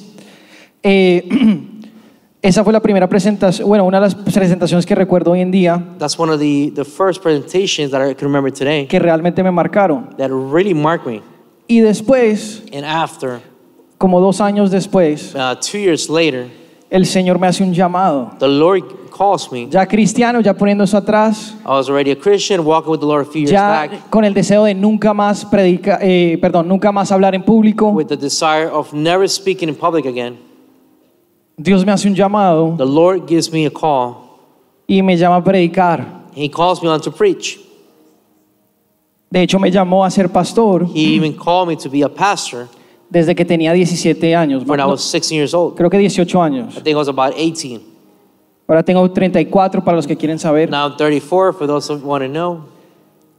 [0.84, 1.28] eh,
[2.42, 5.84] esa fue la primera presentación, bueno, una de las presentaciones que recuerdo hoy en día
[5.98, 9.50] That's one of the, the first presentations that I can remember today que realmente me
[9.50, 10.16] marcaron.
[10.18, 11.22] that really marked me.
[11.68, 13.42] Y después, And after,
[13.98, 16.46] como dos años después, uh, two years later,
[16.96, 18.32] el Señor me hace un llamado.
[18.40, 18.84] the Lord
[19.16, 19.68] calls me.
[19.70, 23.28] Ya cristiano, ya poniendo eso atrás, I was already a Christian, walking with the Lord
[23.28, 26.00] a few years ya back, con el deseo de nunca más predicar,
[26.42, 27.90] perdón, nunca más hablar en público.
[27.92, 30.38] with the desire of never speaking in public again.
[31.58, 34.16] Dios me hace un llamado The Lord gives me a call.
[34.88, 36.24] y me llama a predicar.
[36.36, 37.60] He calls me on to preach.
[39.32, 42.68] De hecho, me llamó a ser pastor He even called me to be a pastor
[43.10, 44.64] desde que tenía 17 años.
[44.66, 45.76] when I was 16 years old.
[45.76, 46.76] creo que 18 años.
[46.78, 47.82] I think I was about 18.
[48.68, 50.70] Ahora tengo 34 para los que quieren saber.
[50.70, 52.66] Now I'm 34 for those who want to know.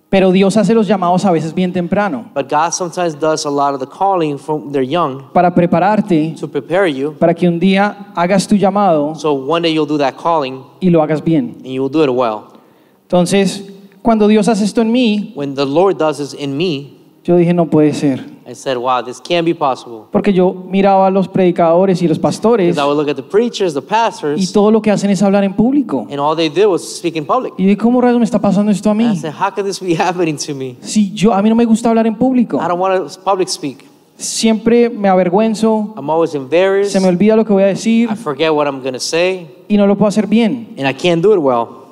[0.09, 3.75] Pero Dios hace los llamados a veces bien temprano But God sometimes does a lot
[3.75, 7.15] of the calling from they're young para prepararte to prepare you.
[7.19, 10.91] para que un día hagas tu llamado So one day you'll do that calling y
[10.91, 11.57] lo hagas bien.
[11.59, 12.53] and you will do it well.
[13.03, 13.65] Entonces,
[14.01, 16.93] cuando Dios hace esto en mí, When the Lord does this in me,
[17.25, 18.25] yo dije, no puede ser.
[18.49, 20.05] I said, wow, this can't be possible.
[20.13, 23.23] Porque yo miraba a los predicadores y los pastores Because I would look at the
[23.29, 26.07] preachers, the y pastors, todo lo que hacen es hablar en público.
[26.11, 27.55] and all they did was speak in public.
[27.59, 29.17] Y dije, ¿cómo rayos me está pasando esto a And I mí?
[29.17, 30.77] said, how could this be happening to me?
[30.81, 32.59] Si yo, a mí no me gusta hablar en público.
[32.63, 33.85] I don't want to public speak.
[34.17, 36.93] Siempre me avergüenzo, I'm always embarrassed.
[36.93, 39.47] se me olvida lo que voy a decir I forget what I'm going to say,
[39.69, 40.69] y no lo puedo hacer bien.
[40.79, 41.86] and I can't do it well.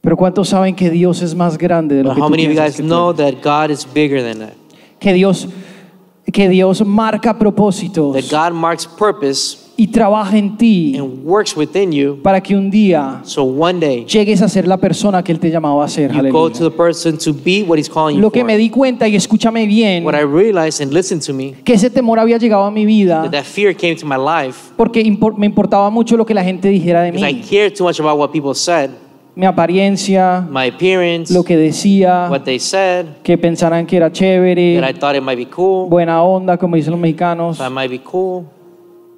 [0.00, 2.44] Pero ¿cuántos saben que Dios es más grande de lo But que how tú many
[2.44, 3.40] of you piensas guys que tú know eres?
[3.42, 4.54] that God is bigger than that?
[5.00, 5.48] Que Dios,
[6.32, 11.92] que Dios marca propósitos That God marks purpose y trabaja en ti and works within
[11.92, 15.38] you para que un día so one day llegues a ser la persona que Él
[15.38, 16.10] te llamaba a ser.
[16.10, 16.52] you go Aleluya.
[16.58, 18.46] to the person to be what He's calling you Lo que for.
[18.46, 21.90] me di cuenta, y escúchame bien, What I realized and listen to me, que ese
[21.90, 25.36] temor había llegado a mi vida that that fear came to my life porque impor-
[25.36, 27.42] me importaba mucho lo que la gente dijera de because I mí.
[27.48, 28.90] cared too much about what people said,
[29.38, 34.16] Mi apariencia, my appearance, lo que decía, what they said, que pensaran que era that
[34.16, 37.88] I chévere, thought it might be cool, buena onda, como dicen los mexicanos, that might
[37.88, 38.46] be cool,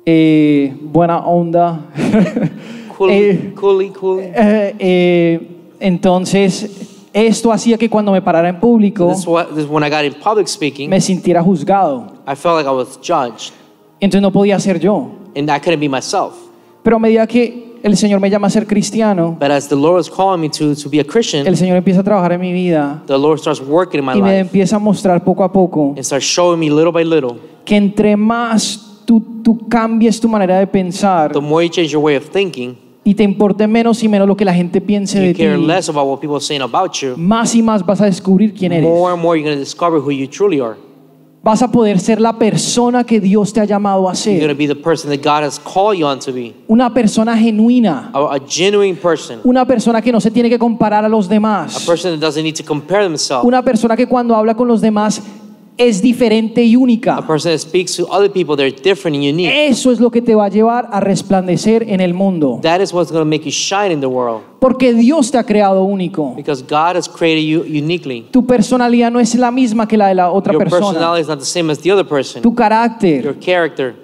[0.04, 1.86] eh, buena onda.
[2.98, 4.24] cool, Eh, coolly, coolly.
[4.26, 5.40] Eh, eh,
[5.80, 10.48] entonces, esto hacía que cuando me parara en público what, when I got in public
[10.48, 12.12] speaking, me sintiera juzgado.
[12.26, 13.54] I felt like I was judged
[13.98, 15.12] Entonces no podía ser yo.
[15.34, 16.34] and I couldn't be myself.
[16.82, 19.96] Pero a medida que el Señor me llama a ser cristiano, But as the Lord
[19.96, 22.52] was calling me to, to be a Christian, el Señor empieza a trabajar en mi
[22.52, 25.52] vida the Lord starts working in my y me life empieza a mostrar poco a
[25.52, 27.38] poco and starts showing me little by little.
[27.64, 32.02] que entre más tú, tú cambies tu manera de pensar The more you change your
[32.02, 35.32] way of thinking, y te importe menos y menos lo que la gente piense de
[35.32, 37.14] ti, care less about what people are saying about you.
[37.16, 38.88] más y más vas a descubrir quién eres.
[38.88, 40.76] More and more you're going to discover who you truly are.
[41.42, 44.46] Vas a poder ser la persona que Dios te ha llamado a You're going to
[44.48, 44.54] ser.
[44.56, 46.54] be the person that God has called you on to be.
[46.68, 48.10] Una persona genuina.
[48.12, 49.40] A, a genuine person.
[49.44, 51.86] Una persona que no se tiene que comparar a los A demás.
[51.86, 53.44] person that doesn't need to compare themselves.
[53.46, 55.22] Una persona que cuando habla con los demás
[55.80, 57.26] es diferente y única.
[57.26, 59.50] person that speaks to other people, they're different and unique.
[59.50, 62.58] Eso es lo que te va a llevar a resplandecer en el mundo.
[62.62, 64.42] That is what's going to make you shine in the world.
[64.60, 66.34] Porque Dios te ha creado único.
[66.36, 68.26] Because God has created you uniquely.
[68.30, 70.86] Tu personalidad no es la misma que la de la otra Your persona.
[70.86, 72.42] personality is not the same as the other person.
[72.42, 73.24] Tu carácter.
[73.24, 73.94] Your character.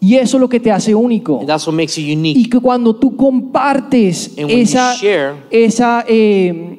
[0.00, 1.38] Y eso es lo que te hace único.
[1.40, 2.36] And that's what makes you unique.
[2.36, 6.78] Y que cuando tú compartes esa, share- esa, eh,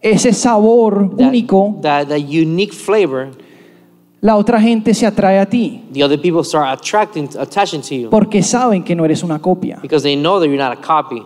[0.00, 3.30] ese sabor That, único, that, that unique flavor,
[4.22, 5.82] la otra gente se atrae a ti.
[5.92, 8.08] the other people start attracting, attaching to you.
[8.08, 9.80] Porque saben que no eres una copia.
[9.82, 11.22] Because they know that you're not a copy.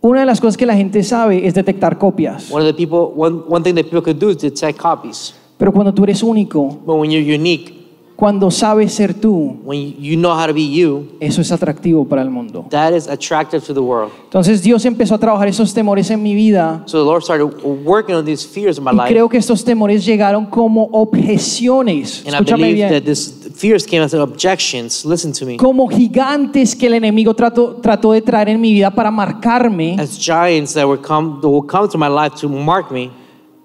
[0.00, 2.50] Una de las cosas que la gente sabe es detectar copias.
[2.50, 5.34] One of the people, one, one thing that people could do is detect copies.
[5.58, 7.85] Pero cuando tú eres único, But when you're unique,
[8.16, 12.22] cuando sabes ser tú, when you, know how to be you, eso es atractivo para
[12.22, 12.64] el mundo.
[12.70, 14.10] that is attractive to the world.
[14.24, 17.44] Entonces Dios empezó a trabajar esos temores en mi vida So the Lord started
[17.84, 19.08] working on these fears in my y life.
[19.08, 22.20] creo que estos temores llegaron como objeciones.
[22.26, 22.90] And I Escúchame believe bien.
[22.90, 25.04] that these fears came as objections.
[25.04, 25.56] Listen to me.
[25.58, 30.18] Como gigantes que el enemigo trató, trató de traer en mi vida para marcarme As
[30.18, 33.10] giants that will come, that will come to my life to mark me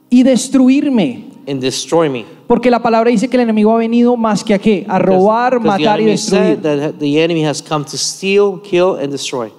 [0.10, 1.31] y destruirme.
[1.52, 2.26] And destroy me.
[2.48, 4.86] Porque la palabra dice que el enemigo ha venido más que a qué?
[4.88, 6.62] A robar, Because the matar y destruir.
[6.62, 9.52] that the enemy has come to steal, kill, and destroy.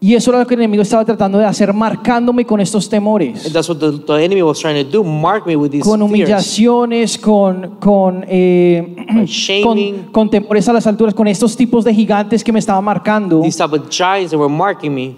[0.00, 2.90] Y eso era lo que el enemigo estaba tratando de hacer, marcándome con estos And
[2.90, 3.50] temores.
[3.52, 7.16] that's what the, the enemy was trying to do, mark me with these Con humillaciones,
[7.16, 8.96] con, con, eh,
[9.62, 9.78] con,
[10.12, 13.40] con temores a las alturas, con estos tipos de gigantes que me estaban marcando.
[13.40, 15.16] These type of giants that were marking me.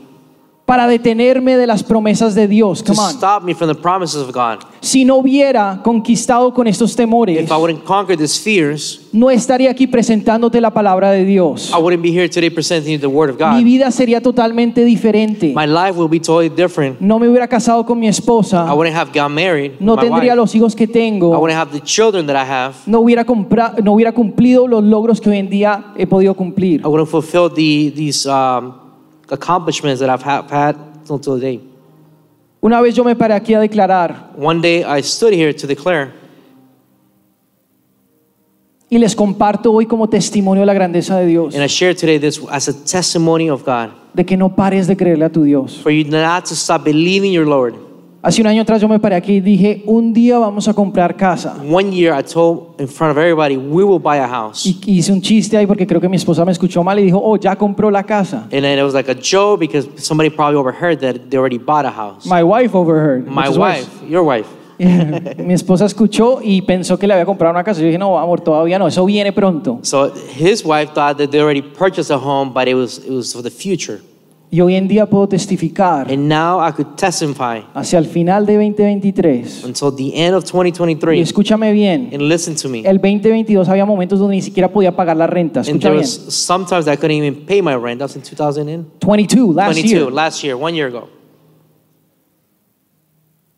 [0.66, 2.82] Para detenerme de las promesas de Dios.
[2.82, 3.10] to Come on.
[3.14, 4.58] stop me from the promises of God.
[4.80, 9.70] Si no hubiera conquistado con estos temores, If I wouldn't conquer these fears, no estaría
[9.70, 11.70] aquí presentándote la palabra de Dios.
[11.72, 13.64] I wouldn't be here today presenting you the Word of Mi God.
[13.64, 15.54] vida sería totalmente diferente.
[15.54, 17.00] My life will be totally different.
[17.00, 18.66] No me hubiera casado con mi esposa.
[18.68, 19.72] I wouldn't have got married.
[19.74, 20.36] with No my tendría wife.
[20.36, 21.30] los hijos que I tengo.
[21.38, 22.74] wouldn't have the children that I have.
[22.86, 26.80] No hubiera, compra- no hubiera cumplido los logros que hoy en día he podido cumplir.
[26.80, 28.72] I wouldn't fulfill the, these um,
[29.30, 30.76] accomplishments that I've ha- had
[31.08, 31.60] until today.
[32.60, 36.12] Una vez yo me paré aquí a declarar One day I stood here to declare,
[38.88, 42.18] y les comparto hoy como testimonio de la grandeza de Dios, and I share today
[42.18, 45.76] this as a testimony of God, de que no pares de creerle a tu Dios.
[45.82, 47.74] for you not to stop believing your Lord.
[48.26, 51.14] Hace un año atrás yo me paré aquí y dije, un día vamos a comprar
[51.14, 51.58] casa.
[51.70, 54.66] One year I told in front of everybody, we will buy a house.
[54.66, 57.20] Y hice un chiste ahí porque creo que mi esposa me escuchó mal y dijo,
[57.22, 58.48] oh, ya compró la casa.
[58.50, 61.86] And then it was like a joke because somebody probably overheard that they already bought
[61.86, 62.26] a house.
[62.26, 63.28] My wife overheard.
[63.28, 63.86] My is worse.
[63.86, 64.48] wife, your wife.
[64.76, 67.80] mi esposa escuchó y pensó que le había comprado una casa.
[67.80, 69.78] Yo dije, no, amor, todavía no, eso viene pronto.
[69.82, 73.32] So his wife thought that they already purchased a home, but it was it was
[73.32, 74.00] for the future.
[74.48, 78.54] Y hoy en día puedo testificar And now I could testify hacia el final de
[78.54, 79.64] 2023.
[79.64, 81.20] until the end of Y 2023.
[81.20, 82.80] escúchame bien, And listen to me.
[82.84, 85.60] el 2022 había momentos donde ni siquiera podía pagar la renta.
[85.60, 86.02] And Escucha there bien.
[86.04, 87.98] was sometimes I couldn't even pay my rent.
[87.98, 90.12] That was in 2022, 22, last year.
[90.12, 91.08] last year, one year ago.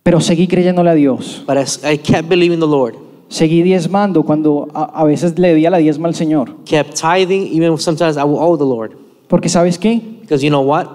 [0.03, 1.45] Pero seguí creyéndole a Dios.
[1.47, 2.95] But I, kept believing the Lord.
[3.29, 6.57] Seguí diezmando cuando a, a veces le debía la diezma al Señor.
[6.65, 8.93] Kept tithing, even sometimes I will owe the Lord.
[9.29, 10.01] Porque ¿sabes qué?
[10.29, 10.87] Because you know what?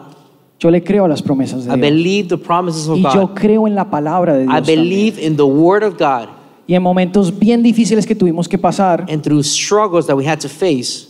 [0.59, 1.79] Yo le creo a las promesas I de Dios.
[1.79, 3.35] believe the promises of Y yo God.
[3.35, 4.55] creo en la palabra de I Dios.
[4.55, 4.65] también.
[4.77, 6.29] believe in the Word of God.
[6.67, 10.39] Y en momentos bien difíciles que tuvimos que pasar, And through struggles that we had
[10.41, 11.07] to face,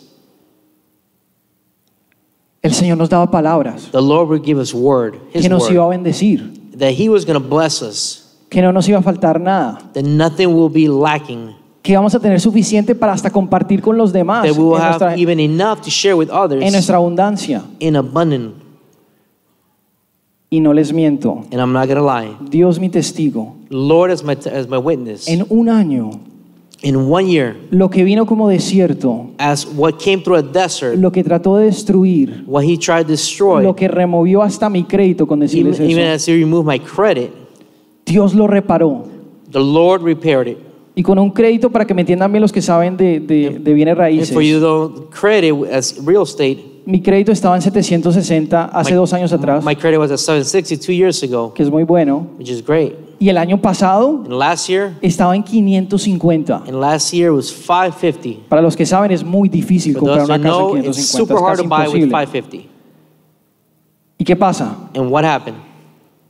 [2.63, 5.83] el Señor nos daba palabras the Lord would give us word, His que nos iba
[5.83, 9.01] a word, bendecir, that He was going to bless us, que no nos iba a
[9.03, 11.53] faltar nada, that nothing will be lacking,
[11.83, 14.79] que vamos a tener suficiente para hasta compartir con los demás that en we will
[14.79, 17.63] nuestra, have even enough to share with en others nuestra abundancia.
[17.79, 18.53] in.
[20.49, 22.29] Y no les miento, And I'm not to lie.
[22.49, 25.27] Dios mi testigo, Lord as my, as my witness.
[25.27, 26.11] en un año,
[26.83, 31.11] In one year, lo que vino como desierto, as what came through a desert, lo
[31.11, 35.25] que trató de destruir, what He tried to destroy, lo que removió hasta mi crédito
[35.25, 37.31] con decirles even eso, as He removed my credit,
[38.05, 39.05] Dios lo reparó.
[39.51, 40.57] the Lord repaired it.
[40.95, 43.73] Y con un crédito, para que me entiendan bien los que saben de, de- de
[43.73, 48.65] bienes And raíces, for you, though, credit as real estate, mi crédito estaba en 760
[48.65, 51.71] hace My- dos años atrás, my credit was at 760 two years ago, que es
[51.71, 52.27] muy bueno.
[52.37, 52.93] which is great.
[53.19, 56.63] Y el año pasado And last year, estaba en 550.
[56.67, 58.47] and last year was 550.
[58.49, 61.17] Para los que saben, es muy difícil For comprar una casa know, en it's 550.
[61.17, 62.25] super Es hard to buy with imposible.
[62.27, 62.69] 550.
[64.19, 64.75] ¿Y qué pasa?
[64.93, 65.57] And what happened?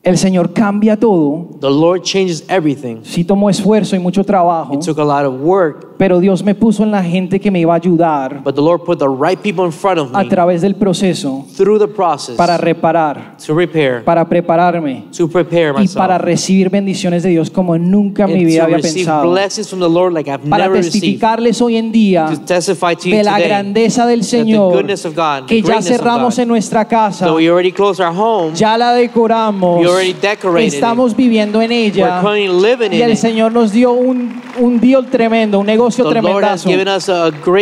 [0.04, 1.48] El Señor cambia todo.
[1.62, 2.98] The Lord changes everything.
[3.04, 6.54] Sí tomó esfuerzo y mucho trabajo, It took a lot of work, pero Dios me
[6.56, 9.40] puso en la gente que me iba a ayudar but the Lord put the right
[9.40, 13.54] people in front of a me través del proceso through the process para reparar, to
[13.56, 18.34] repair, para prepararme to prepare y para myself, recibir bendiciones de Dios como nunca en
[18.34, 19.32] mi vida to había receive pensado.
[19.32, 20.94] blessings from the Lord like I've Para never received.
[21.02, 24.38] testificarles hoy en día To testify to you de la today grandeza del that the
[24.38, 28.02] Señor, goodness of God, the que ya cerramos en nuestra casa, So we already closed
[28.04, 28.54] our home.
[28.54, 33.04] ya la decoramos, We already decorated estamos viviendo en We're ella currently living y in
[33.04, 33.18] el it.
[33.18, 36.04] Señor nos dio un, un deal tremendo, un negocio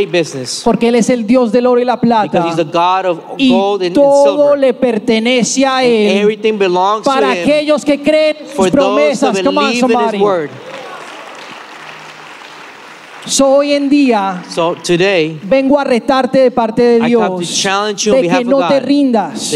[0.05, 2.45] business porque Él es el Dios del oro y la plata
[3.37, 3.51] y
[3.91, 9.41] todo le pertenece a Él everything belongs to para Him aquellos que creen sus promesas.
[9.41, 10.17] Come on, somebody.
[10.19, 10.49] word.
[13.25, 17.63] So, hoy en día So today, vengo a retarte de parte de Dios
[18.05, 19.53] de que no te rindas.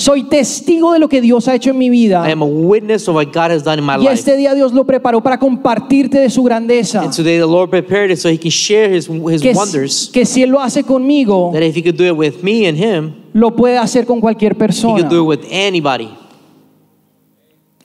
[0.00, 2.26] Soy testigo de lo que Dios ha hecho en mi vida.
[2.26, 4.14] I am a witness of what God has done in my Y life.
[4.14, 7.02] este día Dios lo preparó para compartirte de su grandeza.
[7.02, 10.08] And today the Lord prepared it so He can share His, his Que, wonders.
[10.10, 12.78] que si Él lo hace conmigo, That if He could do it with me and
[12.78, 14.94] Him, lo puede hacer con cualquier He persona.
[15.02, 16.08] could do it with anybody.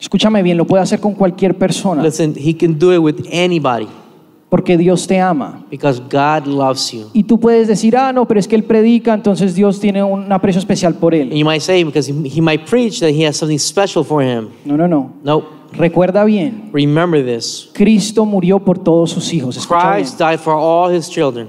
[0.00, 2.02] Escúchame bien, lo puede hacer con cualquier persona.
[2.02, 3.88] Listen, He can do it with anybody
[4.48, 5.64] Porque Dios te ama.
[5.70, 7.10] because God loves you.
[7.12, 10.30] Y tú puedes decir, ah, no, pero es que Él predica, entonces Dios tiene un
[10.32, 11.38] aprecio especial por And Él.
[11.38, 14.50] you might say, because he, he might preach that He has something special for Him.
[14.64, 15.12] No, no, no.
[15.24, 15.46] Nope.
[15.72, 19.56] Recuerda bien, Remember this Cristo murió por todos sus hijos.
[19.56, 20.04] Escucha bien.
[20.04, 21.48] Christ died for all His children.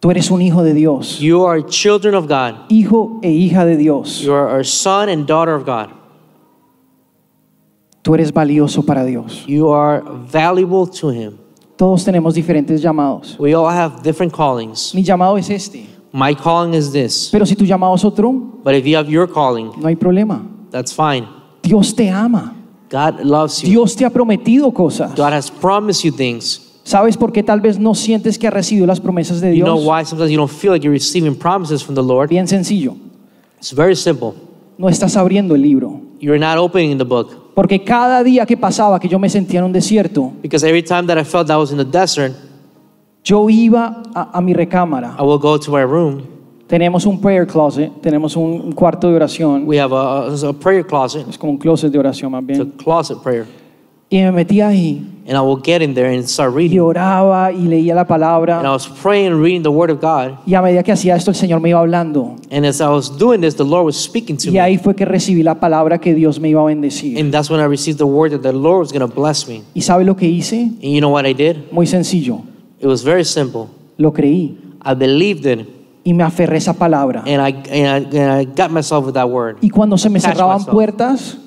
[0.00, 1.18] Tú eres un hijo de Dios.
[1.20, 2.66] You are children of God.
[2.70, 4.20] Hijo e hija de Dios.
[4.20, 5.90] You are a son and daughter of God.
[8.02, 9.44] Tú eres valioso para Dios.
[9.46, 11.38] You are valuable to Him.
[11.78, 13.36] Todos tenemos diferentes llamados.
[13.38, 14.92] We all have different callings.
[14.94, 15.86] Mi llamado es este.
[16.12, 17.28] My calling is this.
[17.30, 18.32] Pero si tu llamado es otro,
[18.64, 20.42] But if you have your calling, no hay problema.
[20.72, 21.26] that's fine.
[21.62, 22.54] Dios te ama.
[22.90, 23.68] God loves you.
[23.68, 25.14] Dios te ha prometido cosas.
[25.14, 26.80] God has promised you things.
[26.82, 29.76] ¿Sabes por qué tal vez no sientes que has recibido las promesas de You know
[29.78, 29.86] Dios?
[29.86, 32.28] why sometimes you don't feel like you're receiving promises from the Lord?
[32.30, 32.96] Bien sencillo.
[33.58, 34.32] It's very simple.
[34.78, 36.00] No estás abriendo el libro.
[36.18, 37.47] You're not opening the book.
[37.58, 41.08] Porque cada día que pasaba que yo me sentía en un desierto, Because every time
[41.08, 42.32] that I felt that I was in the desert,
[43.24, 45.16] yo iba a, a mi recámara.
[45.18, 46.22] I will go to my room.
[46.68, 49.66] Tenemos un prayer closet, tenemos un, cuarto de oración.
[49.66, 51.28] We have a, a prayer closet.
[51.28, 52.74] Es como un closet de oración más It's a bien.
[52.76, 53.44] closet prayer.
[54.10, 56.80] Y me metía ahí And I will get in there and start y reading.
[56.80, 58.72] oraba y leía la And I palabra.
[58.72, 60.38] was praying and reading the Word of God.
[60.46, 62.36] Y a medida que hacía esto, el Señor me iba hablando.
[62.50, 64.60] And as I was doing this, the Lord was speaking to Y me.
[64.60, 67.18] ahí fue que recibí la palabra que Dios me iba a bendecir.
[67.20, 69.64] And that's when I received the word that the Lord was going to bless me.
[69.74, 70.62] ¿Y sabe lo que hice?
[70.62, 71.70] And you know what I did?
[71.70, 72.40] Muy sencillo.
[72.80, 73.68] It was very simple.
[73.98, 75.66] Lo creí I believed it,
[76.04, 77.24] y me aferré a esa palabra.
[77.26, 79.58] and I, and I, and I got myself with that word.
[79.60, 80.72] Y cuando se me Catch cerraban myself.
[80.74, 81.38] puertas,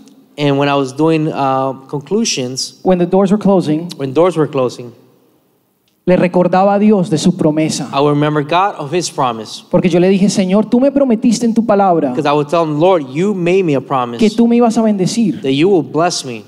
[0.42, 4.48] And when I was doing uh, conclusions, when the doors were closing, when doors were
[4.48, 4.92] closing,
[6.08, 7.88] le recordaba a Dios de su promesa.
[7.94, 9.64] I would remember God of His promise.
[9.70, 12.64] Porque yo le dije, Señor, tú me prometiste en tu palabra Because I would tell
[12.64, 15.44] Him, Lord, you made me a que promise tú me ibas a bendecir.
[15.44, 16.44] that you will bless me.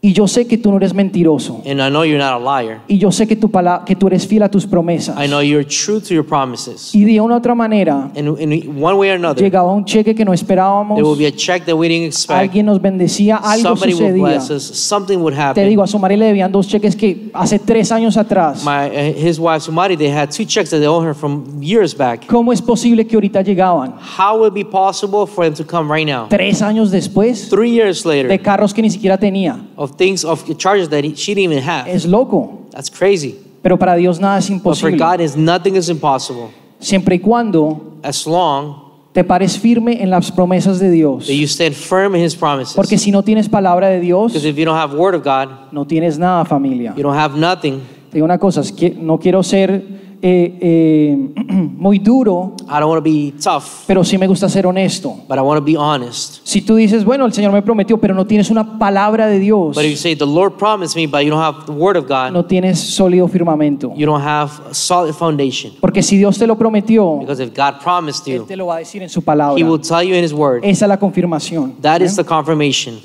[0.00, 1.60] Y yo sé que tú no eres mentiroso.
[1.66, 2.82] And I know you're not a liar.
[2.86, 5.16] Y yo sé que, tu pala- que tú eres fiel a tus promesas.
[5.20, 6.94] I know you're true to your promises.
[6.94, 10.24] Y de una otra manera, And in one way or another, llegaba un cheque que
[10.24, 12.38] no esperábamos, there will be a check that we didn't expect.
[12.38, 14.22] alguien nos bendecía, algo Somebody sucedía.
[14.24, 14.62] bless us.
[14.62, 15.68] Something would Te happen.
[15.68, 18.62] digo, a Sumari le debían dos cheques que hace tres años atrás.
[18.64, 21.92] My, uh, his wife Sumari, they had two checks that they owed her from years
[21.92, 22.24] back.
[22.28, 23.94] ¿Cómo es posible que ahorita llegaban?
[24.16, 26.28] How would it be possible for them to come right now?
[26.28, 29.58] Tres años después Three years de later, carros que ni siquiera tenía.
[29.74, 31.88] of things, of charges that he, she didn't even have.
[31.88, 32.66] Es loco.
[32.70, 33.36] That's crazy.
[33.62, 34.98] Pero para Dios nada es But for imposible.
[34.98, 36.50] God, is nothing is impossible.
[36.80, 41.26] Siempre y cuando As long te pares firme en las promesas de Dios.
[41.26, 42.74] that you stand firm in His promises.
[42.74, 45.72] Porque si no tienes palabra de Dios, Because if you don't have Word of God,
[45.72, 46.94] no tienes nada, familia.
[46.96, 47.80] you don't have nothing.
[48.10, 49.82] Te digo una cosa, es que no quiero ser
[50.20, 51.16] eh, eh,
[51.76, 55.16] muy duro, I don't want to be tough, pero sí me gusta ser honesto.
[55.28, 56.40] but I want to be honest.
[56.44, 59.76] Si tú dices, bueno, el Señor me prometió, pero no tienes una palabra de Dios,
[59.76, 62.06] But if you say the Lord promised me, but you don't have the Word of
[62.08, 63.92] God, no tienes sólido firmamento.
[63.96, 65.72] you don't have a solid foundation.
[65.80, 68.76] Porque si Dios te lo prometió, Because if God promised Él you, te lo va
[68.76, 69.58] a decir en su palabra.
[69.58, 70.60] He will tell you in His Word.
[70.64, 71.74] Esa es la confirmación.
[71.80, 72.96] That is the confirmation.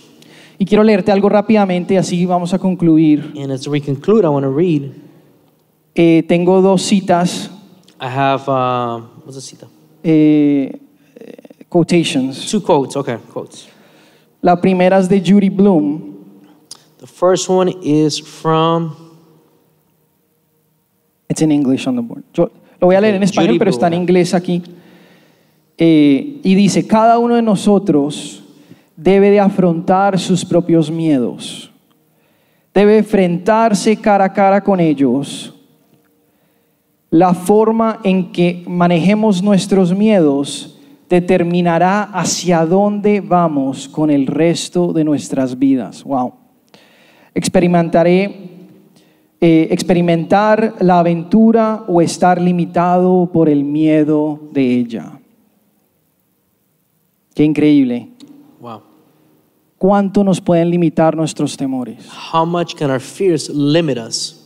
[0.60, 3.34] Y quiero leerte algo rápidamente, así vamos a concluir.
[3.36, 5.03] And as we conclude, I want to read.
[5.96, 7.50] Eh, tengo dos citas,
[8.02, 9.68] I have uh, what's the cita?
[10.04, 10.72] eh,
[11.70, 12.50] quotations.
[12.50, 12.96] Two quotes.
[12.96, 13.68] Okay, quotes.
[14.42, 16.14] La primera es de Judy Bloom.
[17.00, 18.96] The first one is from
[21.30, 22.24] It's in English on the board.
[22.34, 24.02] Yo lo voy a leer en español, Judy pero está en Bloom.
[24.04, 24.62] inglés aquí.
[25.78, 28.44] Eh, y dice, cada uno de nosotros
[28.96, 31.72] debe de afrontar sus propios miedos.
[32.74, 35.53] Debe enfrentarse cara a cara con ellos.
[37.14, 45.04] La forma en que manejemos nuestros miedos determinará hacia dónde vamos con el resto de
[45.04, 46.04] nuestras vidas.
[46.04, 46.34] Wow.
[47.36, 48.50] Experimentaré
[49.40, 55.20] eh, experimentar la aventura o estar limitado por el miedo de ella.
[57.36, 58.10] Qué increíble.
[58.60, 58.82] wow.
[59.78, 62.10] ¿Cuánto nos pueden limitar nuestros temores?
[62.34, 64.43] How much can our fears limit us?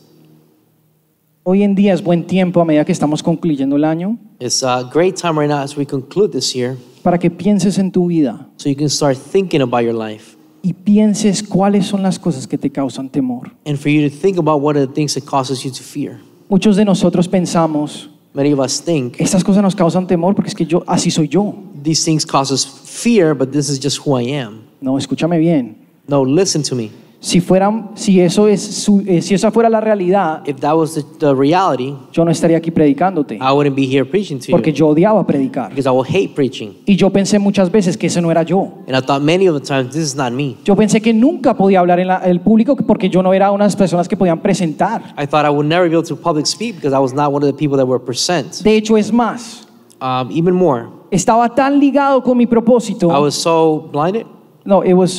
[1.50, 4.82] Hoy en día es buen tiempo a medida que estamos concluyendo el año It's a
[4.82, 8.46] great time right now as we conclude this year, para que pienses en tu vida
[8.58, 12.58] so you can start thinking about your life, y pienses cuáles son las cosas que
[12.58, 13.50] te causan temor.
[13.64, 16.20] and for you to think about what are the things that causes you to fear.
[16.50, 20.54] Muchos de nosotros pensamos, Many of us think estas cosas nos causan temor porque es
[20.54, 21.54] que yo así soy yo.
[21.82, 24.64] these things cause us fear, but this is just who I am.
[24.82, 25.78] No, escúchame bien.
[26.06, 26.90] No, listen to me.
[27.20, 30.94] Si fueran si eso es su- eh, si esa fuera la realidad, If that was
[30.94, 34.70] the, the reality, yo no estaría aquí predicándote, I wouldn't be here preaching to porque
[34.70, 35.70] you yo odiaba predicar.
[35.70, 36.74] because I will hate preaching.
[36.86, 38.68] Y yo pensé muchas veces que ese no era yo.
[38.86, 40.56] And I thought many of the times this is not me.
[40.64, 43.64] Yo pensé que nunca podía hablar en la- el público porque yo no era una
[43.64, 45.02] de las personas que podían presentar.
[45.20, 47.44] I thought I would never be able to public speak because I was not one
[47.44, 48.62] of the people that were present.
[48.62, 49.64] De hecho, es más,
[50.00, 53.08] Um, even more, estaba tan ligado con mi propósito.
[53.10, 54.24] I was so blinded.
[54.68, 55.10] No, it was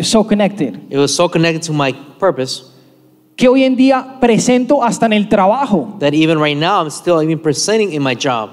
[0.00, 0.80] so connected.
[0.90, 2.70] It was so connected to my purpose
[3.36, 5.96] Que hoy en día presento hasta en el trabajo.
[6.00, 8.50] that even right now I'm still even presenting in my job.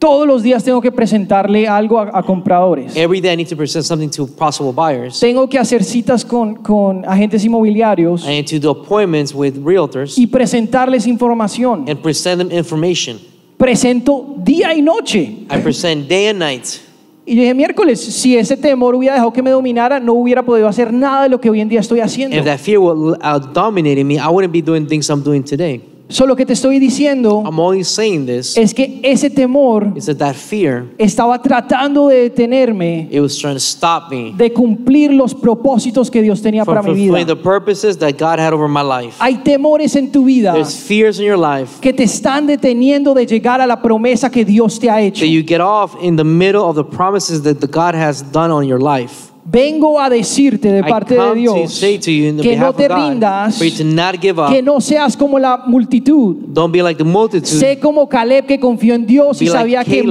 [0.00, 2.94] Todos los días tengo que presentarle algo a, a compradores.
[2.96, 5.18] Every day I need to present something to possible buyers.
[5.18, 10.18] Tengo que hacer citas con, con agentes inmobiliarios I need to do appointments with realtors
[10.18, 11.88] y presentarles información.
[11.88, 13.18] and present them information.
[13.56, 15.46] presento día y noche.
[15.50, 16.80] I present day and night.
[17.28, 20.66] Y yo dije, miércoles, si ese temor hubiera dejado que me dominara, no hubiera podido
[20.66, 22.34] hacer nada de lo que hoy en día estoy haciendo.
[22.34, 25.82] If that fear were uh, dominating me, I wouldn't be doing things I'm doing today.
[26.10, 30.16] Solo que te estoy diciendo I'm only saying this es que ese temor is that
[30.16, 35.34] that fear, estaba tratando de detenerme it was trying to stop me de cumplir los
[35.34, 37.26] propósitos que Dios tenía para mi vida.
[37.26, 39.16] the purposes that God had over my life.
[39.20, 43.26] Hay temores en tu vida There's fears in your life que te están deteniendo de
[43.26, 45.20] llegar a la promesa que Dios te ha hecho.
[45.20, 48.50] that you get off in the middle of the promises that the God has done
[48.50, 49.27] on your life.
[49.50, 55.38] Vengo a decirte de parte de Dios que no te rindas, que no seas como
[55.38, 56.36] la multitud.
[56.48, 57.46] Don't be like the multitude.
[57.46, 60.04] Sé como Caleb que confió en Dios y sabía que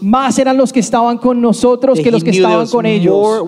[0.00, 3.44] más eran los que estaban con nosotros que los que estaban con ellos.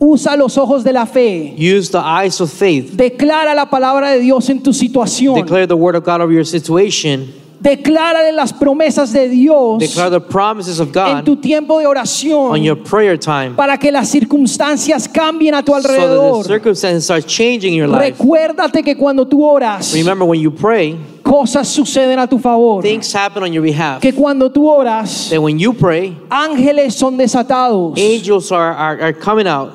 [0.00, 1.56] Usa los ojos de la fe.
[1.58, 2.92] Use the eyes of faith.
[2.92, 5.34] Declara la palabra de Dios en tu situación.
[5.34, 7.26] Declare the word of God over your situation.
[7.60, 12.52] Declárale las promesas de Dios Declare the promises of en God tu tiempo de oración
[12.52, 13.50] on your prayer time.
[13.56, 16.44] para que las circunstancias cambien a tu So that the alrededor.
[16.44, 18.14] circumstances start changing in your life.
[18.16, 22.80] Recuérdate que cuando tú oras, Remember when you pray, cosas suceden a tu favor.
[22.82, 24.00] things happen on your behalf.
[24.00, 29.12] Que cuando tú oras, That when you pray, ángeles son desatados angels are, are, are
[29.12, 29.72] coming out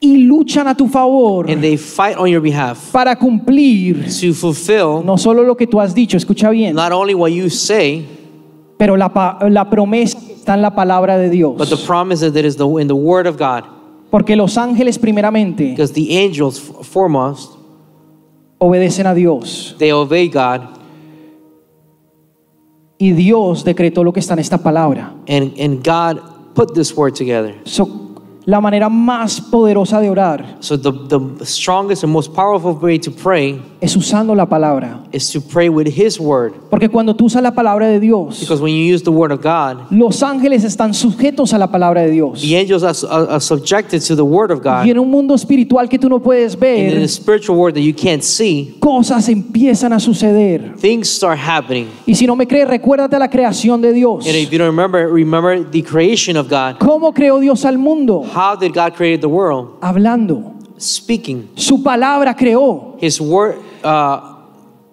[0.00, 5.02] y luchan a tu favor and they fight on your behalf para cumplir to fulfill
[5.04, 8.04] no solo lo que tú has dicho, escucha bien, not only what you say,
[8.78, 11.56] pero la, pa- la promesa está en la palabra de Dios.
[11.56, 13.64] but the promise that is the, in the word of God.
[14.10, 17.52] Porque los ángeles primeramente Because the angels, f- foremost,
[18.58, 20.60] obedecen a Dios they obey God
[22.98, 25.12] y Dios decretó lo que está en esta palabra.
[25.28, 27.54] and, and God put this word together.
[27.64, 28.05] So,
[28.46, 33.10] la manera más poderosa de orar So the, the strongest and most powerful way to
[33.10, 35.00] pray es usando la palabra.
[35.12, 36.52] is to pray with His word.
[36.70, 39.42] Porque cuando tú usas la palabra de Dios, Because when you use the word of
[39.42, 42.40] God, los ángeles están sujetos a la palabra de Dios.
[42.40, 44.86] the angels are, are, are subjected to the word of God.
[44.86, 47.74] Y en un mundo espiritual que tú no puedes And in ver, the spiritual world
[47.74, 50.74] that you can't see, cosas empiezan a suceder.
[50.78, 51.88] things start happening.
[52.06, 54.24] Y si no me crees, recuérdate la creación de Dios.
[54.26, 56.78] And if you don't remember, remember the creation of God.
[56.78, 58.24] ¿Cómo creó Dios al mundo?
[58.36, 59.80] How did God create the world?
[59.80, 60.52] Hablando.
[60.78, 61.48] Speaking.
[61.54, 62.98] Su palabra creó.
[63.00, 64.34] His word uh,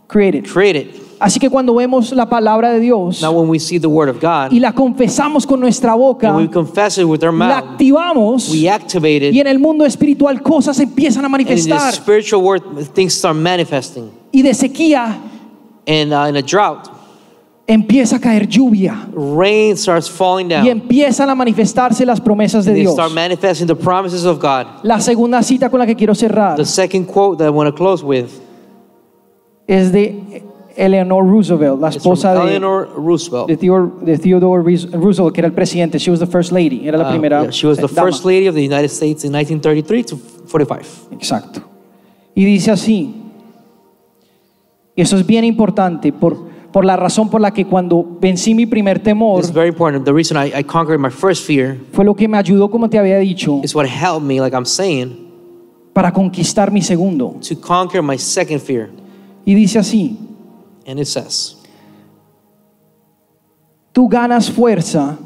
[0.08, 0.48] Created.
[0.48, 0.96] created.
[1.20, 4.20] Así que cuando vemos la palabra de Dios Now when we see the word of
[4.22, 8.50] God y la confesamos con nuestra boca, we confess it with our la mouth, activamos
[8.50, 9.42] we activate y it.
[9.42, 11.94] en el mundo espiritual cosas empiezan a And in the manifestar.
[11.94, 12.64] spiritual world,
[12.94, 14.12] things start manifesting.
[14.34, 15.18] Y de sequía
[15.88, 16.90] And uh, in a drought,
[17.66, 20.68] empieza a caer lluvia rain starts falling y down.
[20.68, 22.94] empiezan a manifestarse las promesas de they Dios.
[22.94, 24.66] start manifesting the promises of God.
[24.84, 27.76] La segunda cita con la que quiero cerrar The second quote that I want to
[27.76, 28.26] close with
[29.66, 30.44] es de
[30.76, 33.48] Eleanor Roosevelt, la esposa de, Eleanor Roosevelt.
[33.48, 36.00] de Theodore, de Theodore Roosevelt, que era el presidente.
[36.00, 38.08] She was the first lady, era la Uh, primera yeah, she was the dama.
[38.08, 41.10] first lady of the United States in 1933 to 45.
[41.12, 41.62] Exacto.
[42.36, 43.14] Y dice así,
[44.96, 48.66] y eso es bien importante por, por la razón por la que cuando vencí mi
[48.66, 50.04] primer temor, This is very important.
[50.04, 52.98] The reason I, I conquered my first fear fue lo que me ayudó, como te
[52.98, 55.16] había dicho, is what helped me, like I'm saying,
[55.94, 57.36] para conquistar mi segundo.
[57.48, 58.90] to conquer my second fear.
[59.46, 60.18] Y dice así,
[60.86, 61.58] And it says,
[63.94, 65.18] tú ganas fuerza,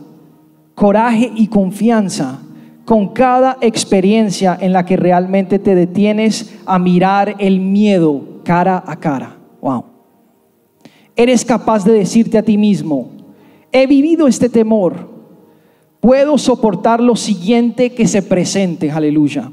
[0.76, 2.42] coraje y confianza
[2.86, 8.96] con cada experiencia en la que realmente te detienes a mirar el miedo cara a
[8.98, 9.38] cara.
[9.62, 9.97] Wow.
[11.18, 13.10] Eres capaz de decirte a ti mismo,
[13.72, 15.10] he vivido este temor,
[16.00, 19.52] puedo soportar lo siguiente que se presente, aleluya.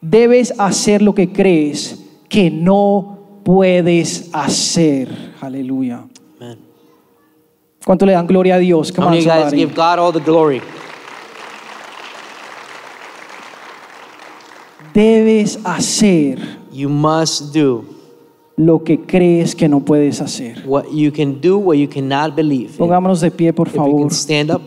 [0.00, 5.08] Debes hacer lo que crees que no puedes hacer,
[5.40, 6.04] aleluya.
[7.84, 8.92] ¿Cuánto le dan gloria a Dios?
[8.92, 10.60] Come How many on, of you guys give God all the glory?
[14.92, 17.97] Debes hacer You must do
[18.58, 20.62] lo que crees que no puedes hacer.
[20.66, 22.76] what you can do, what you cannot believe.
[22.76, 24.00] Pongámonos de pie, por If you favor.
[24.00, 24.60] can stand up.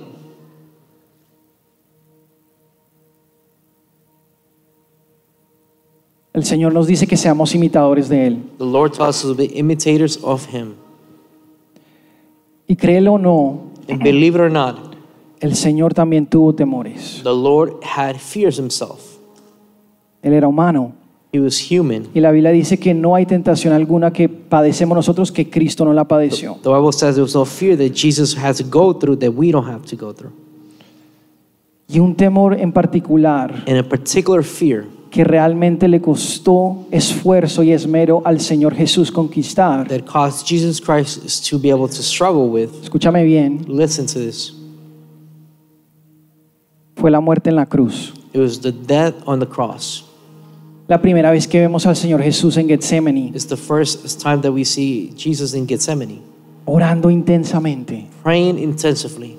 [6.34, 8.44] El Señor nos dice que seamos imitadores de Él.
[8.58, 10.76] The Lord tells us to be imitators of Him.
[12.68, 14.96] Y créelo o no, And believe it or not,
[15.42, 17.20] el Señor también tuvo temores.
[17.24, 19.18] the Lord had fears Himself.
[20.24, 20.94] Él era humano.
[21.34, 22.08] He was human.
[22.14, 25.94] Y la Biblia dice que no hay tentación alguna que padecemos nosotros que Cristo no
[25.94, 26.58] la padeció.
[26.62, 29.52] The Bible says there was no fear that Jesus had to go through that we
[29.52, 30.34] don't have to go through.
[31.88, 37.72] Y un temor en particular And a particular fear que realmente le costó esfuerzo y
[37.72, 42.70] esmero al Señor Jesús conquistar, that caused Jesus Christ to be able to struggle with,
[42.82, 44.56] escúchame bien, listen to this.
[46.96, 48.14] fue la muerte en la cruz.
[48.32, 50.06] It was the death on the cross.
[50.92, 54.52] La primera vez que vemos al Señor Jesús en Getsemaní, It's the first time that
[54.52, 56.20] we see Jesus in Gethsemane,
[56.66, 59.38] orando intensamente, praying intensively,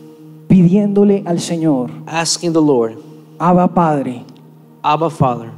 [0.48, 2.96] pidiéndole al Señor, asking the Lord,
[3.38, 4.24] Abba Padre,
[4.82, 5.50] Abba Father,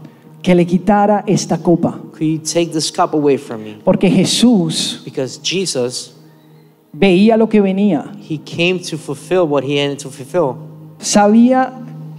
[0.43, 1.97] que le quitara esta copa.
[2.11, 3.79] could you take this cup away from me?
[3.85, 6.13] Porque Jesús Because Jesus,
[6.93, 10.57] veía lo que venía, he came to fulfill what he had to fulfill.
[10.99, 11.73] sabía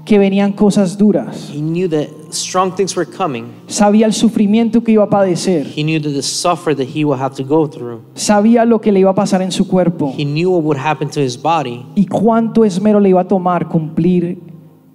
[0.05, 3.45] que venían cosas duras, He knew that strong things were coming.
[3.67, 7.19] sabía el sufrimiento que iba a padecer, He knew that the suffer that he would
[7.19, 8.01] have to go through.
[8.13, 11.09] sabía lo que le iba a pasar en su cuerpo He knew what would happen
[11.09, 14.37] to his body y cuánto esmero le iba a tomar cumplir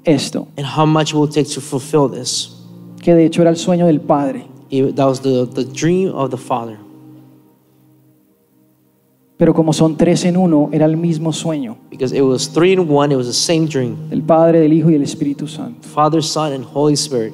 [0.04, 2.56] esto, and how much it will take to fulfill this.
[3.02, 4.46] que de hecho era el sueño del Padre.
[4.70, 6.78] It- that was the, the dream of the Father.
[9.40, 12.80] Pero como son tres en uno, era el mismo sueño Because it was three in
[12.80, 15.80] one, it was the same dream del Padre, del Hijo y del Espíritu Santo.
[15.88, 17.32] Father, Son, and Holy Spirit.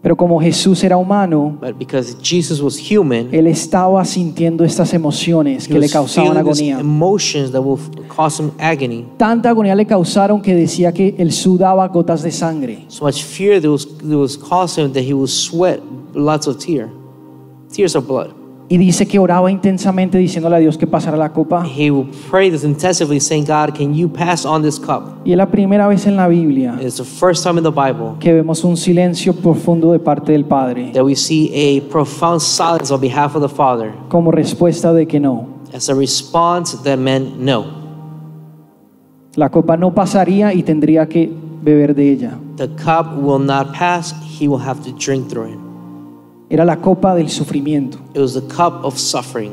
[0.00, 5.68] Pero como Jesús era humano, But because Jesus was human, él estaba sintiendo estas emociones
[5.68, 6.80] que le causaban agonía.
[6.80, 7.78] emotions that will
[8.08, 9.04] cause him agony.
[9.18, 12.86] Tanta agonía le causaron que decía que él sudaba gotas de sangre.
[12.88, 15.80] So much fear that was, that was causing him that he would sweat
[16.14, 16.88] lots of tear,
[17.70, 18.37] tears of blood.
[18.70, 21.64] Y dice que oraba intensamente diciéndole a Dios que pasara la copa.
[21.64, 25.22] He would pray this intensively, saying, God, can you pass on this cup?
[25.24, 28.16] Y es la primera vez en la Biblia it's the first time in the Bible
[28.20, 32.92] que vemos un silencio profundo de parte del Padre that we see a profound silence
[32.92, 35.46] on behalf of the Father como respuesta de que no.
[35.72, 37.76] as a response that meant no.
[39.34, 41.30] La copa no pasaría y tendría que
[41.62, 42.38] beber de ella.
[42.56, 45.67] The cup will not pass, he will have to drink through it.
[46.50, 47.98] Era la copa del sufrimiento.
[48.14, 49.52] It was the cup of suffering.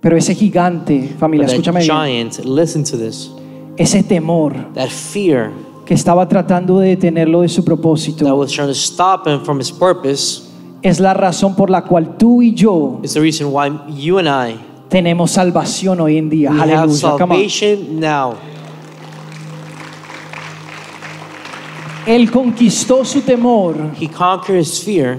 [0.00, 3.30] Pero ese gigante, familia, But that escúchame bien, giant, listen to this,
[3.76, 5.52] ese temor that fear
[5.84, 9.58] que estaba tratando de detenerlo de su that propósito was trying to stop him from
[9.58, 10.42] his purpose
[10.82, 14.28] es la razón por la cual tú y yo is the reason why you and
[14.28, 14.58] I
[14.90, 16.50] tenemos salvación hoy en día.
[16.50, 16.96] we have Aleluya.
[16.96, 18.34] Salvation now.
[22.10, 25.18] Él conquistó su temor He conquered his fear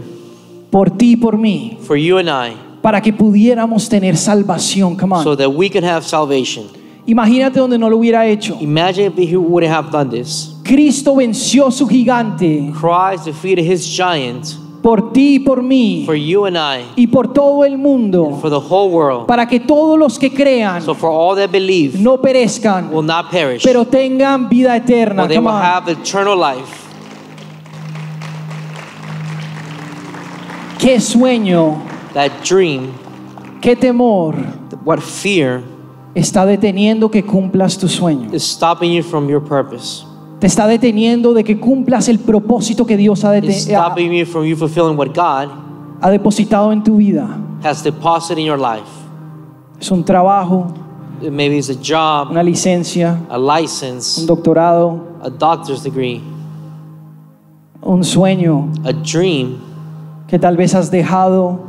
[0.70, 4.98] por ti y por mí for you and I para que pudiéramos tener salvación.
[4.98, 5.24] Come on.
[5.24, 6.66] so that we could have salvation.
[7.06, 8.58] Imagínate donde no lo hubiera hecho.
[8.60, 10.56] Imagine if he wouldn't have done this.
[10.64, 16.46] Cristo venció su gigante Christ defeated his giant por ti y por mí for you
[16.48, 19.28] and I, y por todo el mundo for the whole world.
[19.28, 23.30] para que todos los que crean So for all that believe no perezcan, will not
[23.30, 25.22] perish, pero tengan vida eterna.
[25.24, 25.62] but they Come will on.
[25.64, 26.81] have eternal life.
[30.82, 31.76] Qué sueño,
[32.16, 32.88] That dream,
[33.62, 34.36] qué temor
[34.84, 35.62] what fear
[36.16, 38.34] está deteniendo que cumplas tu sueño.
[38.34, 40.04] is stopping you from your purpose.
[40.40, 44.44] Te está deteniendo de que cumplas el propósito que Dios ha, It's stopping you from
[44.44, 45.52] you fulfilling what God
[46.02, 47.28] ha depositado en tu vida.
[47.64, 48.90] has deposited in your life.
[49.80, 50.74] Es un trabajo,
[51.22, 56.22] Maybe it's a job, una licencia, a un license, doctorado, a doctor's degree,
[57.84, 59.60] un sueño a dream
[60.32, 61.60] que tal vez has dejado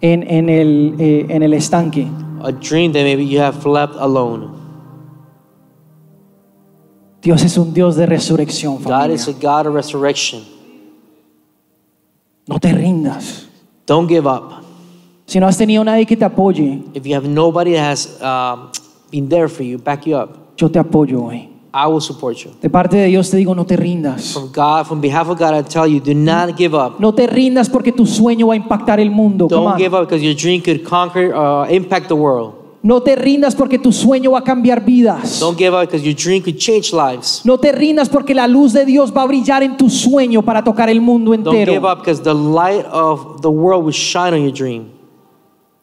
[0.00, 2.06] en, en el, eh, en el estanque.
[2.44, 4.52] a dream that maybe you have left alone.
[7.20, 8.76] Dios es un Dios de resurrección.
[8.76, 9.14] God familia.
[9.16, 10.44] is a God of resurrection.
[12.46, 13.48] No te rindas.
[13.84, 14.62] Don't give up.
[15.26, 18.70] Si no has tenido nadie que te apoye, If you have nobody that has um,
[19.10, 21.55] been there for you, back you up, yo te apoyo hoy.
[21.72, 22.52] I will support you.
[22.62, 24.32] De parte de Dios te digo, no te rindas.
[24.32, 26.98] From God, from behalf of God, I tell you, do not give up.
[26.98, 29.46] No te rindas porque tu sueño va a impactar el mundo.
[29.48, 29.78] Don't on.
[29.78, 32.54] give up because your dream could conquer, uh, impact the world.
[32.82, 35.40] No te rindas porque tu sueño va a cambiar vidas.
[35.40, 37.42] Don't give up because your dream could change lives.
[37.44, 40.62] No te rindas porque la luz de Dios va a brillar en tu sueño para
[40.62, 41.90] tocar el mundo Don't give entero.
[41.90, 44.95] up because the light of the world will shine on your dream.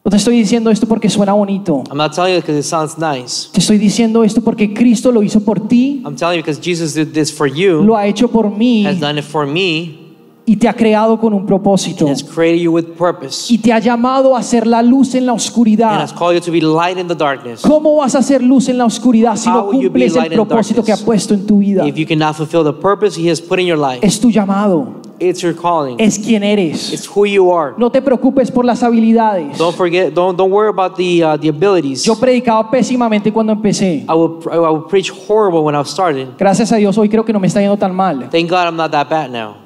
[0.06, 1.82] No te estoy diciendo esto porque suena bonito.
[1.90, 3.48] I'm not telling you because it sounds nice.
[3.50, 6.92] Te estoy diciendo esto porque Cristo lo hizo por ti, I'm telling you because Jesus
[6.92, 9.98] did this for you, lo ha hecho por mí has done it for me,
[10.44, 12.06] y te ha creado con un propósito.
[12.06, 15.32] has created you with purpose, Y te ha llamado a ser la luz en la
[15.32, 16.14] and has oscuridad.
[16.18, 17.62] called you to be light in the darkness.
[17.62, 20.92] ¿Cómo vas a ser luz en la oscuridad si How no cumples el propósito que
[20.92, 21.88] ha puesto en tu vida?
[21.88, 25.00] If you cannot fulfill the purpose He has put in your life, Es tu llamado.
[25.18, 25.96] It's your calling.
[26.00, 26.92] es quien eres.
[26.92, 27.74] It's who you are.
[27.78, 29.56] No te preocupes por las habilidades.
[29.58, 30.12] Don't forget.
[30.12, 32.04] Don't don't worry about the uh, the abilities.
[32.04, 34.04] Yo predicaba pésimamente cuando empecé.
[34.08, 36.28] I will I will preach horrible when I started.
[36.38, 38.28] Gracias a Dios hoy creo que no me está yendo tan mal.
[38.30, 39.56] Thank God I'm not that bad now.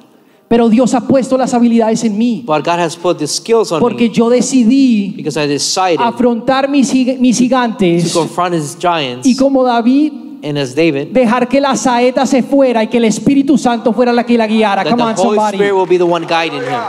[0.47, 2.43] Pero Dios ha puesto las habilidades en mí.
[2.45, 6.67] But God has put the skills on Porque me yo decidí because I decided afrontar
[6.67, 9.27] mis, mis to gigantes confront His giants.
[9.27, 10.11] y como David
[10.41, 14.13] And as David, dejar que la saeta se fuera y que el Espíritu Santo fuera
[14.13, 14.83] la que la guiara.
[14.83, 15.57] that Come the on, Holy somebody.
[15.57, 16.79] Spirit will be the one guiding him.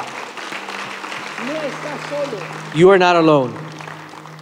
[2.75, 3.51] You are not alone.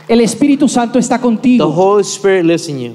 [0.08, 1.66] El Espíritu Santo está The contigo.
[1.72, 2.92] Holy Spirit lives in you.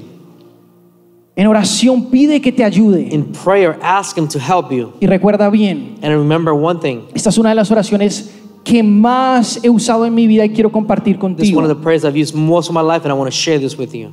[1.36, 3.08] En oración pide que te ayude.
[3.12, 4.92] In prayer, ask Him to help you.
[5.00, 7.00] Y recuerda bien, And remember one thing.
[7.12, 8.30] esta es una de las oraciones
[8.62, 11.60] que más he usado en mi vida y quiero compartir This is one contigo.
[11.62, 13.76] of the prayers I've used most of my life, and I want to share this
[13.76, 14.10] with you.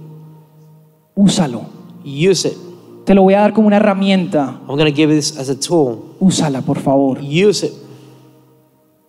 [1.16, 1.81] Úsalo.
[2.04, 2.58] Use it.
[3.06, 4.60] Te lo voy a dar como una herramienta.
[4.68, 6.16] I'm going to give this as a tool.
[6.20, 7.20] Úsala, por favor.
[7.20, 7.74] Use it.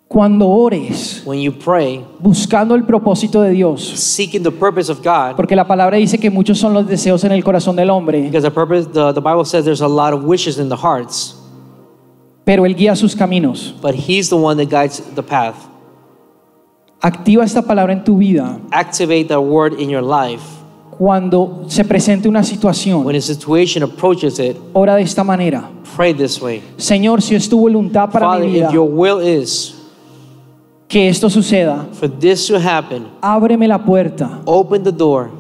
[0.09, 5.37] Cuando ores, When you pray, buscando el propósito de Dios, seeking the purpose of God,
[5.37, 8.43] porque la palabra dice que muchos son los deseos en el corazón del hombre, because
[8.43, 11.35] the purpose, the, the Bible says there's a lot of wishes in the hearts,
[12.45, 13.75] pero Él guía sus caminos.
[13.81, 15.57] but He's the one that guides the path.
[17.01, 20.62] Activa esta palabra en tu vida Activate that word in your life.
[20.99, 23.05] Cuando se presente una situación.
[23.05, 25.71] When a situation approaches it, Ora de esta manera.
[25.97, 26.63] pray this way.
[26.77, 29.75] Señor, si es tu voluntad para Father, mi vida if your will is
[30.89, 34.41] que esto suceda, for this to happen, ábreme la puerta.
[34.45, 35.31] open the door.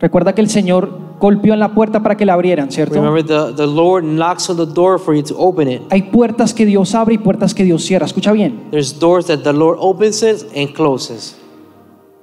[0.00, 0.90] Recuerda que el Señor
[1.20, 2.94] golpeó en la puerta para que la abrieran, ¿cierto?
[2.94, 5.82] Remember, the, the Lord knocks on the door for you to open it.
[5.90, 8.06] Hay puertas que Dios abre y puertas que Dios cierra.
[8.06, 8.68] Escucha bien.
[8.70, 11.36] There's doors that the Lord opens it and closes.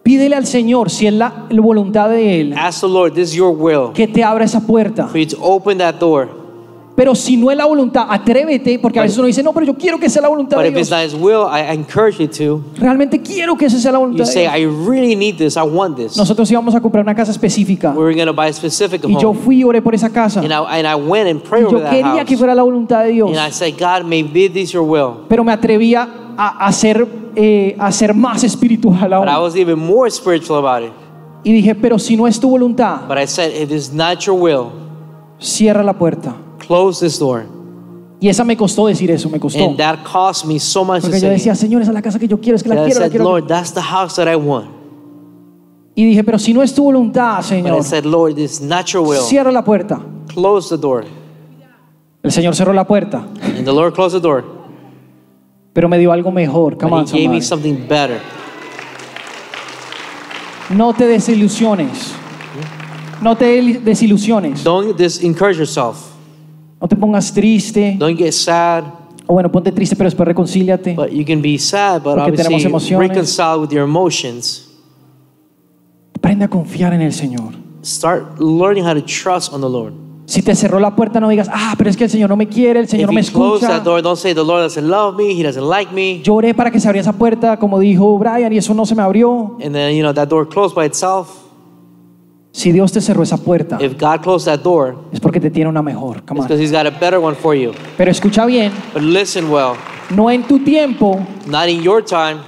[0.08, 3.54] Pídele al Señor, si es la, voluntad de Él, Ask the Lord, this is your
[3.54, 5.06] will, que te abra esa puerta.
[5.08, 6.30] for you to open that door.
[6.96, 9.74] Pero si no es la voluntad, atrévete, porque a veces uno dice, no, pero yo
[9.76, 11.14] quiero que sea la voluntad But de Dios.
[11.14, 12.64] will, I I encourage you to.
[12.80, 14.56] Realmente quiero que esa sea la voluntad de say, Dios.
[14.56, 15.58] I really need this.
[15.58, 16.16] I want this.
[16.16, 19.16] Nosotros íbamos a comprar una casa específica We were going to buy a specific y
[19.20, 19.40] yo home.
[19.42, 20.40] fui y oré por esa casa.
[20.40, 22.38] And I, and I went and Y prayed over yo quería que house.
[22.40, 25.26] fuera la voluntad de Dios, And I said, God, maybe this your will.
[25.28, 27.08] pero me atrevía a, ser,
[27.40, 29.44] eh, a ser más espiritual But I aún.
[29.44, 30.94] was even more spiritual about it.
[31.44, 34.36] Y dije, pero si no es tu voluntad, But I said, if it's not your
[34.38, 34.72] will,
[35.40, 36.36] cierra la puerta.
[36.66, 37.46] close this door.
[38.20, 39.64] Y esa me costó decir eso, me costó.
[39.64, 41.36] And that cost me so much to Porque yo say.
[41.38, 43.06] decía, Señor, esa es la casa que yo quiero, es que la I quiero, la
[43.06, 43.24] said, quiero.
[43.26, 44.72] Lord, that's the house that I want.
[45.94, 48.88] Y dije, pero si no es tu voluntad, But Señor, I said, Lord, is not
[48.88, 49.22] your will.
[49.22, 50.00] cierra la puerta.
[50.34, 51.06] Close the door.
[52.24, 54.44] El Señor cerró la puerta, And the Lord closed the door.
[55.78, 56.76] Pero me dio algo mejor.
[56.76, 58.20] Come on, gave me something better.
[60.72, 62.16] No te desilusiones.
[63.22, 64.64] No te desilusiones.
[64.64, 65.98] Don't dis- encourage yourself.
[66.82, 67.96] No te pongas triste.
[68.00, 68.86] Don't get sad.
[69.28, 70.96] O bueno, ponte triste, pero después reconcíliate.
[70.96, 73.10] But you can be sad, but Porque tenemos emociones.
[73.10, 74.68] reconcile with your emotions.
[76.16, 77.54] Aprende a confiar en el Señor.
[77.84, 80.07] Start learning how to trust on the Lord.
[80.28, 82.48] Si te cerró la puerta, no digas, ah, pero es que el Señor no me
[82.50, 83.68] quiere, el Señor if no me escucha.
[83.70, 86.22] that door, don't say the Lord doesn't love me, He doesn't like me.
[86.22, 88.94] Yo oré para que se abriera esa puerta, como dijo Brian, y eso no se
[88.94, 89.56] me abrió.
[89.64, 91.30] And then, you know, that door closed by itself.
[92.52, 95.70] Si Dios te cerró esa puerta, If God closed that door, es porque te tiene
[95.70, 96.24] una mejor.
[96.26, 96.48] Come it's on.
[96.48, 97.72] because He's got a better one for you.
[97.96, 99.76] Pero escucha bien, But listen well,
[100.10, 102.42] no en tu tiempo, not in your time.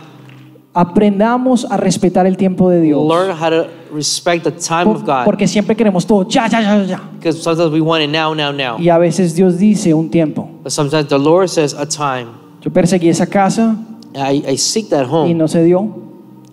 [0.74, 3.08] aprendamos a respetar el tiempo de Dios.
[3.08, 5.26] Learn how to respect the time of God.
[5.26, 7.00] porque siempre queremos todo, ya, ya, ya, ya.
[7.16, 8.78] Because sometimes we want it now, now, now.
[8.80, 10.50] Y a veces Dios dice un tiempo.
[10.64, 12.30] But sometimes the Lord says a time.
[12.62, 13.78] Yo perseguí esa casa
[14.16, 15.80] I, I seek that y home, no se dio.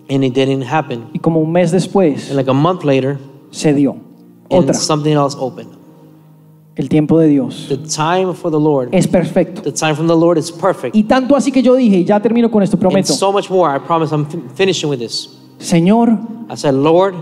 [0.09, 1.09] and it didn't happen.
[1.13, 3.17] Y como un mes después, And like a month later,
[3.51, 3.97] se dio.
[4.49, 5.75] and something else opened.
[6.77, 9.61] el tiempo de Dios The time for the Lord, es perfecto.
[9.61, 10.95] the time from the Lord is perfect.
[10.95, 13.69] Y tanto así que yo dije, ya termino con esto, And so much more.
[13.75, 14.25] I promise I'm
[14.55, 15.36] finishing with this.
[15.59, 16.09] Señor,
[16.49, 17.15] I said, Lord,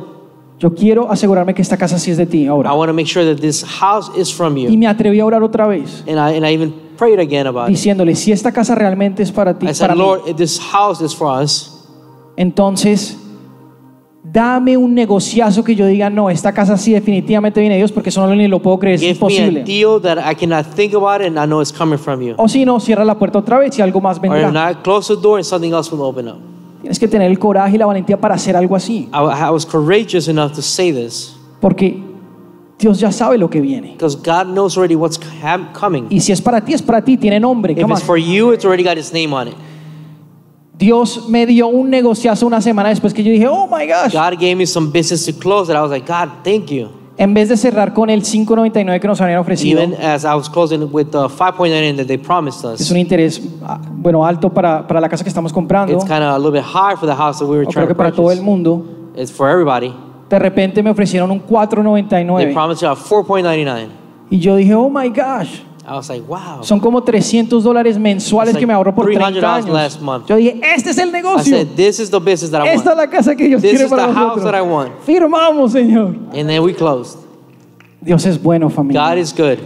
[0.59, 2.73] yo quiero asegurarme que esta casa sí es de ti I ahora.
[2.73, 4.77] want to make sure that this house is from Y you.
[4.77, 7.71] me atreví a orar otra vez, And I, and I even prayed again about it.
[7.75, 10.59] diciéndole, si esta casa realmente es para ti, I said, para mí, Lord, if this
[10.59, 11.71] house is for us,
[12.37, 13.17] entonces
[14.23, 18.09] dame un negociazo que yo diga, no, esta casa sí definitivamente viene de Dios, porque
[18.09, 19.59] eso no ni lo puedo creer, es give imposible.
[19.61, 19.67] I it
[21.37, 22.33] I.
[22.37, 24.51] O si no, cierra la puerta otra vez y algo más vendrá.
[24.51, 26.54] not, close the door and something else will open up.
[26.85, 29.65] Tienes que tener el coraje y la valentía para hacer algo así, I, I was
[29.65, 31.99] courageous enough to say this porque
[32.77, 33.93] Dios ya sabe lo que viene.
[33.93, 35.19] because God knows already what's
[35.73, 36.05] coming.
[36.11, 37.73] Y si es para ti, es para ti, tiene nombre.
[37.73, 38.05] If come it's on.
[38.05, 39.55] for you, it's already got His name on it.
[40.77, 44.13] Dios me dio un negociazo una semana después que yo dije, oh my gosh.
[44.13, 46.91] God gave me some business to close that I was like, God, thank you.
[47.17, 50.49] En vez de cerrar con el 5.99 que nos habían ofrecido, Even as I was
[50.49, 54.85] closing with the 5.99 that they promised es us, un interés ah, bueno alto para,
[54.85, 57.15] para la casa que estamos comprando, it's kind of a little bit high for the
[57.15, 58.43] house that we were o trying creo que to para todo el purchase.
[58.43, 58.85] mundo.
[59.15, 59.93] It's for everybody.
[60.29, 63.87] De repente me ofrecieron un They 4.99 promised you a 4.99.
[64.29, 65.61] y yo dije, oh my gosh,
[66.09, 66.63] like, wow.
[66.63, 69.69] son como 300 dólares mensuales It's que me like ahorro por 30 $300 años.
[69.69, 70.27] last month.
[70.27, 71.55] Yo dije, este es el negocio.
[71.55, 72.97] said, this is the business that I Esta es want.
[72.97, 74.43] la casa que Dios This quiere is para the house nosotros.
[74.51, 74.91] that I want.
[75.05, 76.15] Firmamos, Señor.
[76.33, 77.19] And then we closed.
[78.01, 79.01] Dios es bueno, familia.
[79.01, 79.57] God is good.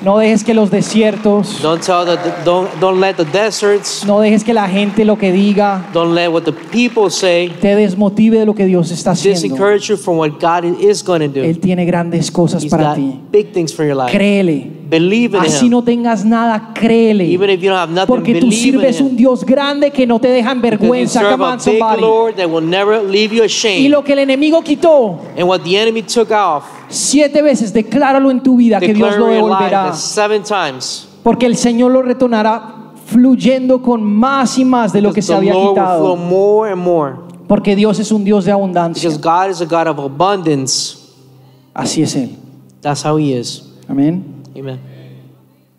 [0.00, 4.44] No dejes que los desiertos, Don't tell the don't don't let the deserts, no dejes
[4.44, 8.46] que la gente lo que diga don't let what the people say te desmotive de
[8.46, 9.56] lo que Dios está haciendo.
[9.80, 11.42] you from what God is going to do.
[11.44, 13.20] Él tiene grandes cosas He's para ti.
[13.32, 14.12] big things for your life.
[14.16, 14.77] Créele.
[14.88, 15.72] Believe in Así Him.
[15.72, 17.24] no tengas nada, créele.
[17.30, 19.16] Even if you don't have nothing, Porque tú believe in sirves un.
[19.16, 21.20] Dios grande que no te deja en vergüenza.
[21.20, 22.00] serve Come a on, big somebody.
[22.00, 23.90] Lord that will never leave you Y ashamed.
[23.90, 28.42] lo que el enemigo quitó, And what the enemy took off, siete veces decláralo en
[28.42, 29.90] tu vida que Dios lo devolverá.
[29.90, 31.06] that seven times.
[31.22, 35.36] Porque el Señor lo retornará fluyendo con más y más de lo que se the
[35.38, 36.16] había Lord will flow quitado.
[36.16, 37.14] more and more.
[37.46, 39.08] Porque Dios es un Dios de abundancia.
[39.08, 40.96] Because God is a God of abundance.
[41.74, 42.30] Así es Él.
[42.80, 43.64] That's how He is.
[43.88, 44.37] Amén.
[44.58, 44.78] Amen.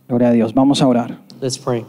[0.08, 0.54] Gloria a Dios.
[0.54, 1.20] Vamos a orar.
[1.42, 1.86] Let's pray.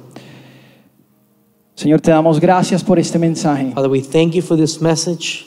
[1.74, 3.72] Señor, te damos gracias por este mensaje.
[3.74, 5.46] Father, we thank you for this message.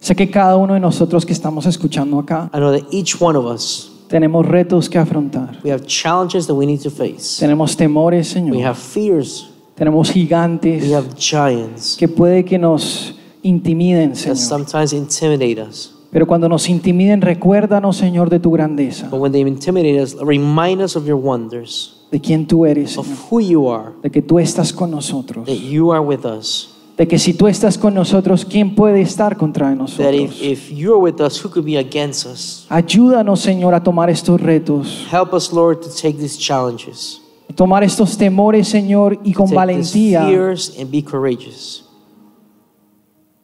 [0.00, 3.38] Sé que cada uno de nosotros que estamos escuchando acá I know that each one
[3.38, 5.58] of us, tenemos retos que afrontar.
[5.64, 7.38] we have challenges that we need to face.
[7.40, 8.62] Tenemos temores, We Señor.
[8.66, 9.48] have fears.
[9.74, 14.36] Tenemos gigantes We have giants que puede que nos intimiden, that Señor.
[14.36, 15.93] sometimes intimidate us.
[16.14, 20.80] Pero cuando nos intimiden, recuérdanos, Señor, de tu grandeza, But when they intimidate us, remind
[20.80, 23.18] us of your wonders, de quién tú eres, of Señor.
[23.30, 25.44] who you are, De que tú estás con nosotros.
[25.46, 26.70] that you are with us.
[26.96, 30.14] De que si tú estás con nosotros, ¿quién puede estar contra That nosotros?
[30.14, 32.64] if, if you're with us, who could be against us?
[32.68, 37.20] Ayúdanos, Señor, a tomar estos retos, Help us, Lord, to take these challenges,
[37.56, 41.80] tomar estos temores, Señor, y con take these valentía fears, and be courageous.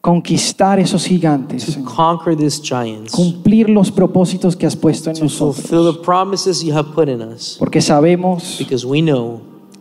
[0.01, 1.95] Conquistar esos gigantes, To Señor.
[1.95, 6.05] conquer these giants, cumplir los propósitos que has puesto en to fulfill nosotros.
[6.07, 9.41] promises you have put in us, Porque sabemos because we know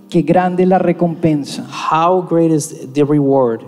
[0.09, 3.61] que grande es la recompensa how great is the reward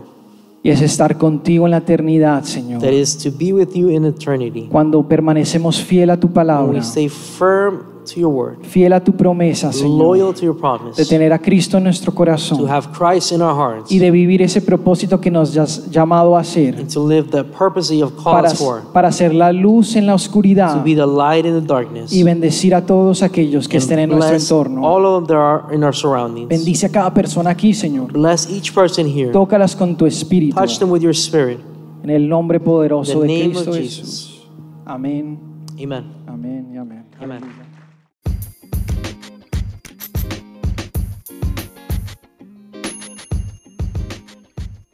[0.64, 2.82] y es estar contigo en la eternidad, Señor.
[2.82, 4.68] that is to be with you in eternity.
[4.70, 9.04] Cuando permanecemos fiel a tu When palabra, we stay firm to your word, fiel a
[9.04, 12.70] tu promesa, Señor, loyal to your de promise, tener a Cristo en nuestro to corazón
[12.70, 16.42] have Christ in our hearts, y de vivir ese propósito que nos has llamado a
[16.42, 19.52] hacer and to live the purpose you have called para, us for, para ser la
[19.52, 23.24] luz en la to oscuridad be the light in the darkness, y bendecir a todos
[23.24, 24.86] aquellos que and estén en nuestro bless entorno.
[24.86, 26.48] all of them that are in our surroundings.
[26.50, 28.12] Bendice a cada persona aquí, Señor.
[28.12, 29.32] Bless each person here.
[29.32, 30.56] Tócalas con tu espíritu.
[30.56, 31.60] Touch them with your spirit.
[32.04, 34.48] En el nombre poderoso the de name Cristo of Jesús.
[34.86, 35.40] Amén.
[35.82, 36.06] Amen.
[36.28, 37.06] Amén y amén.
[37.20, 37.61] Amen.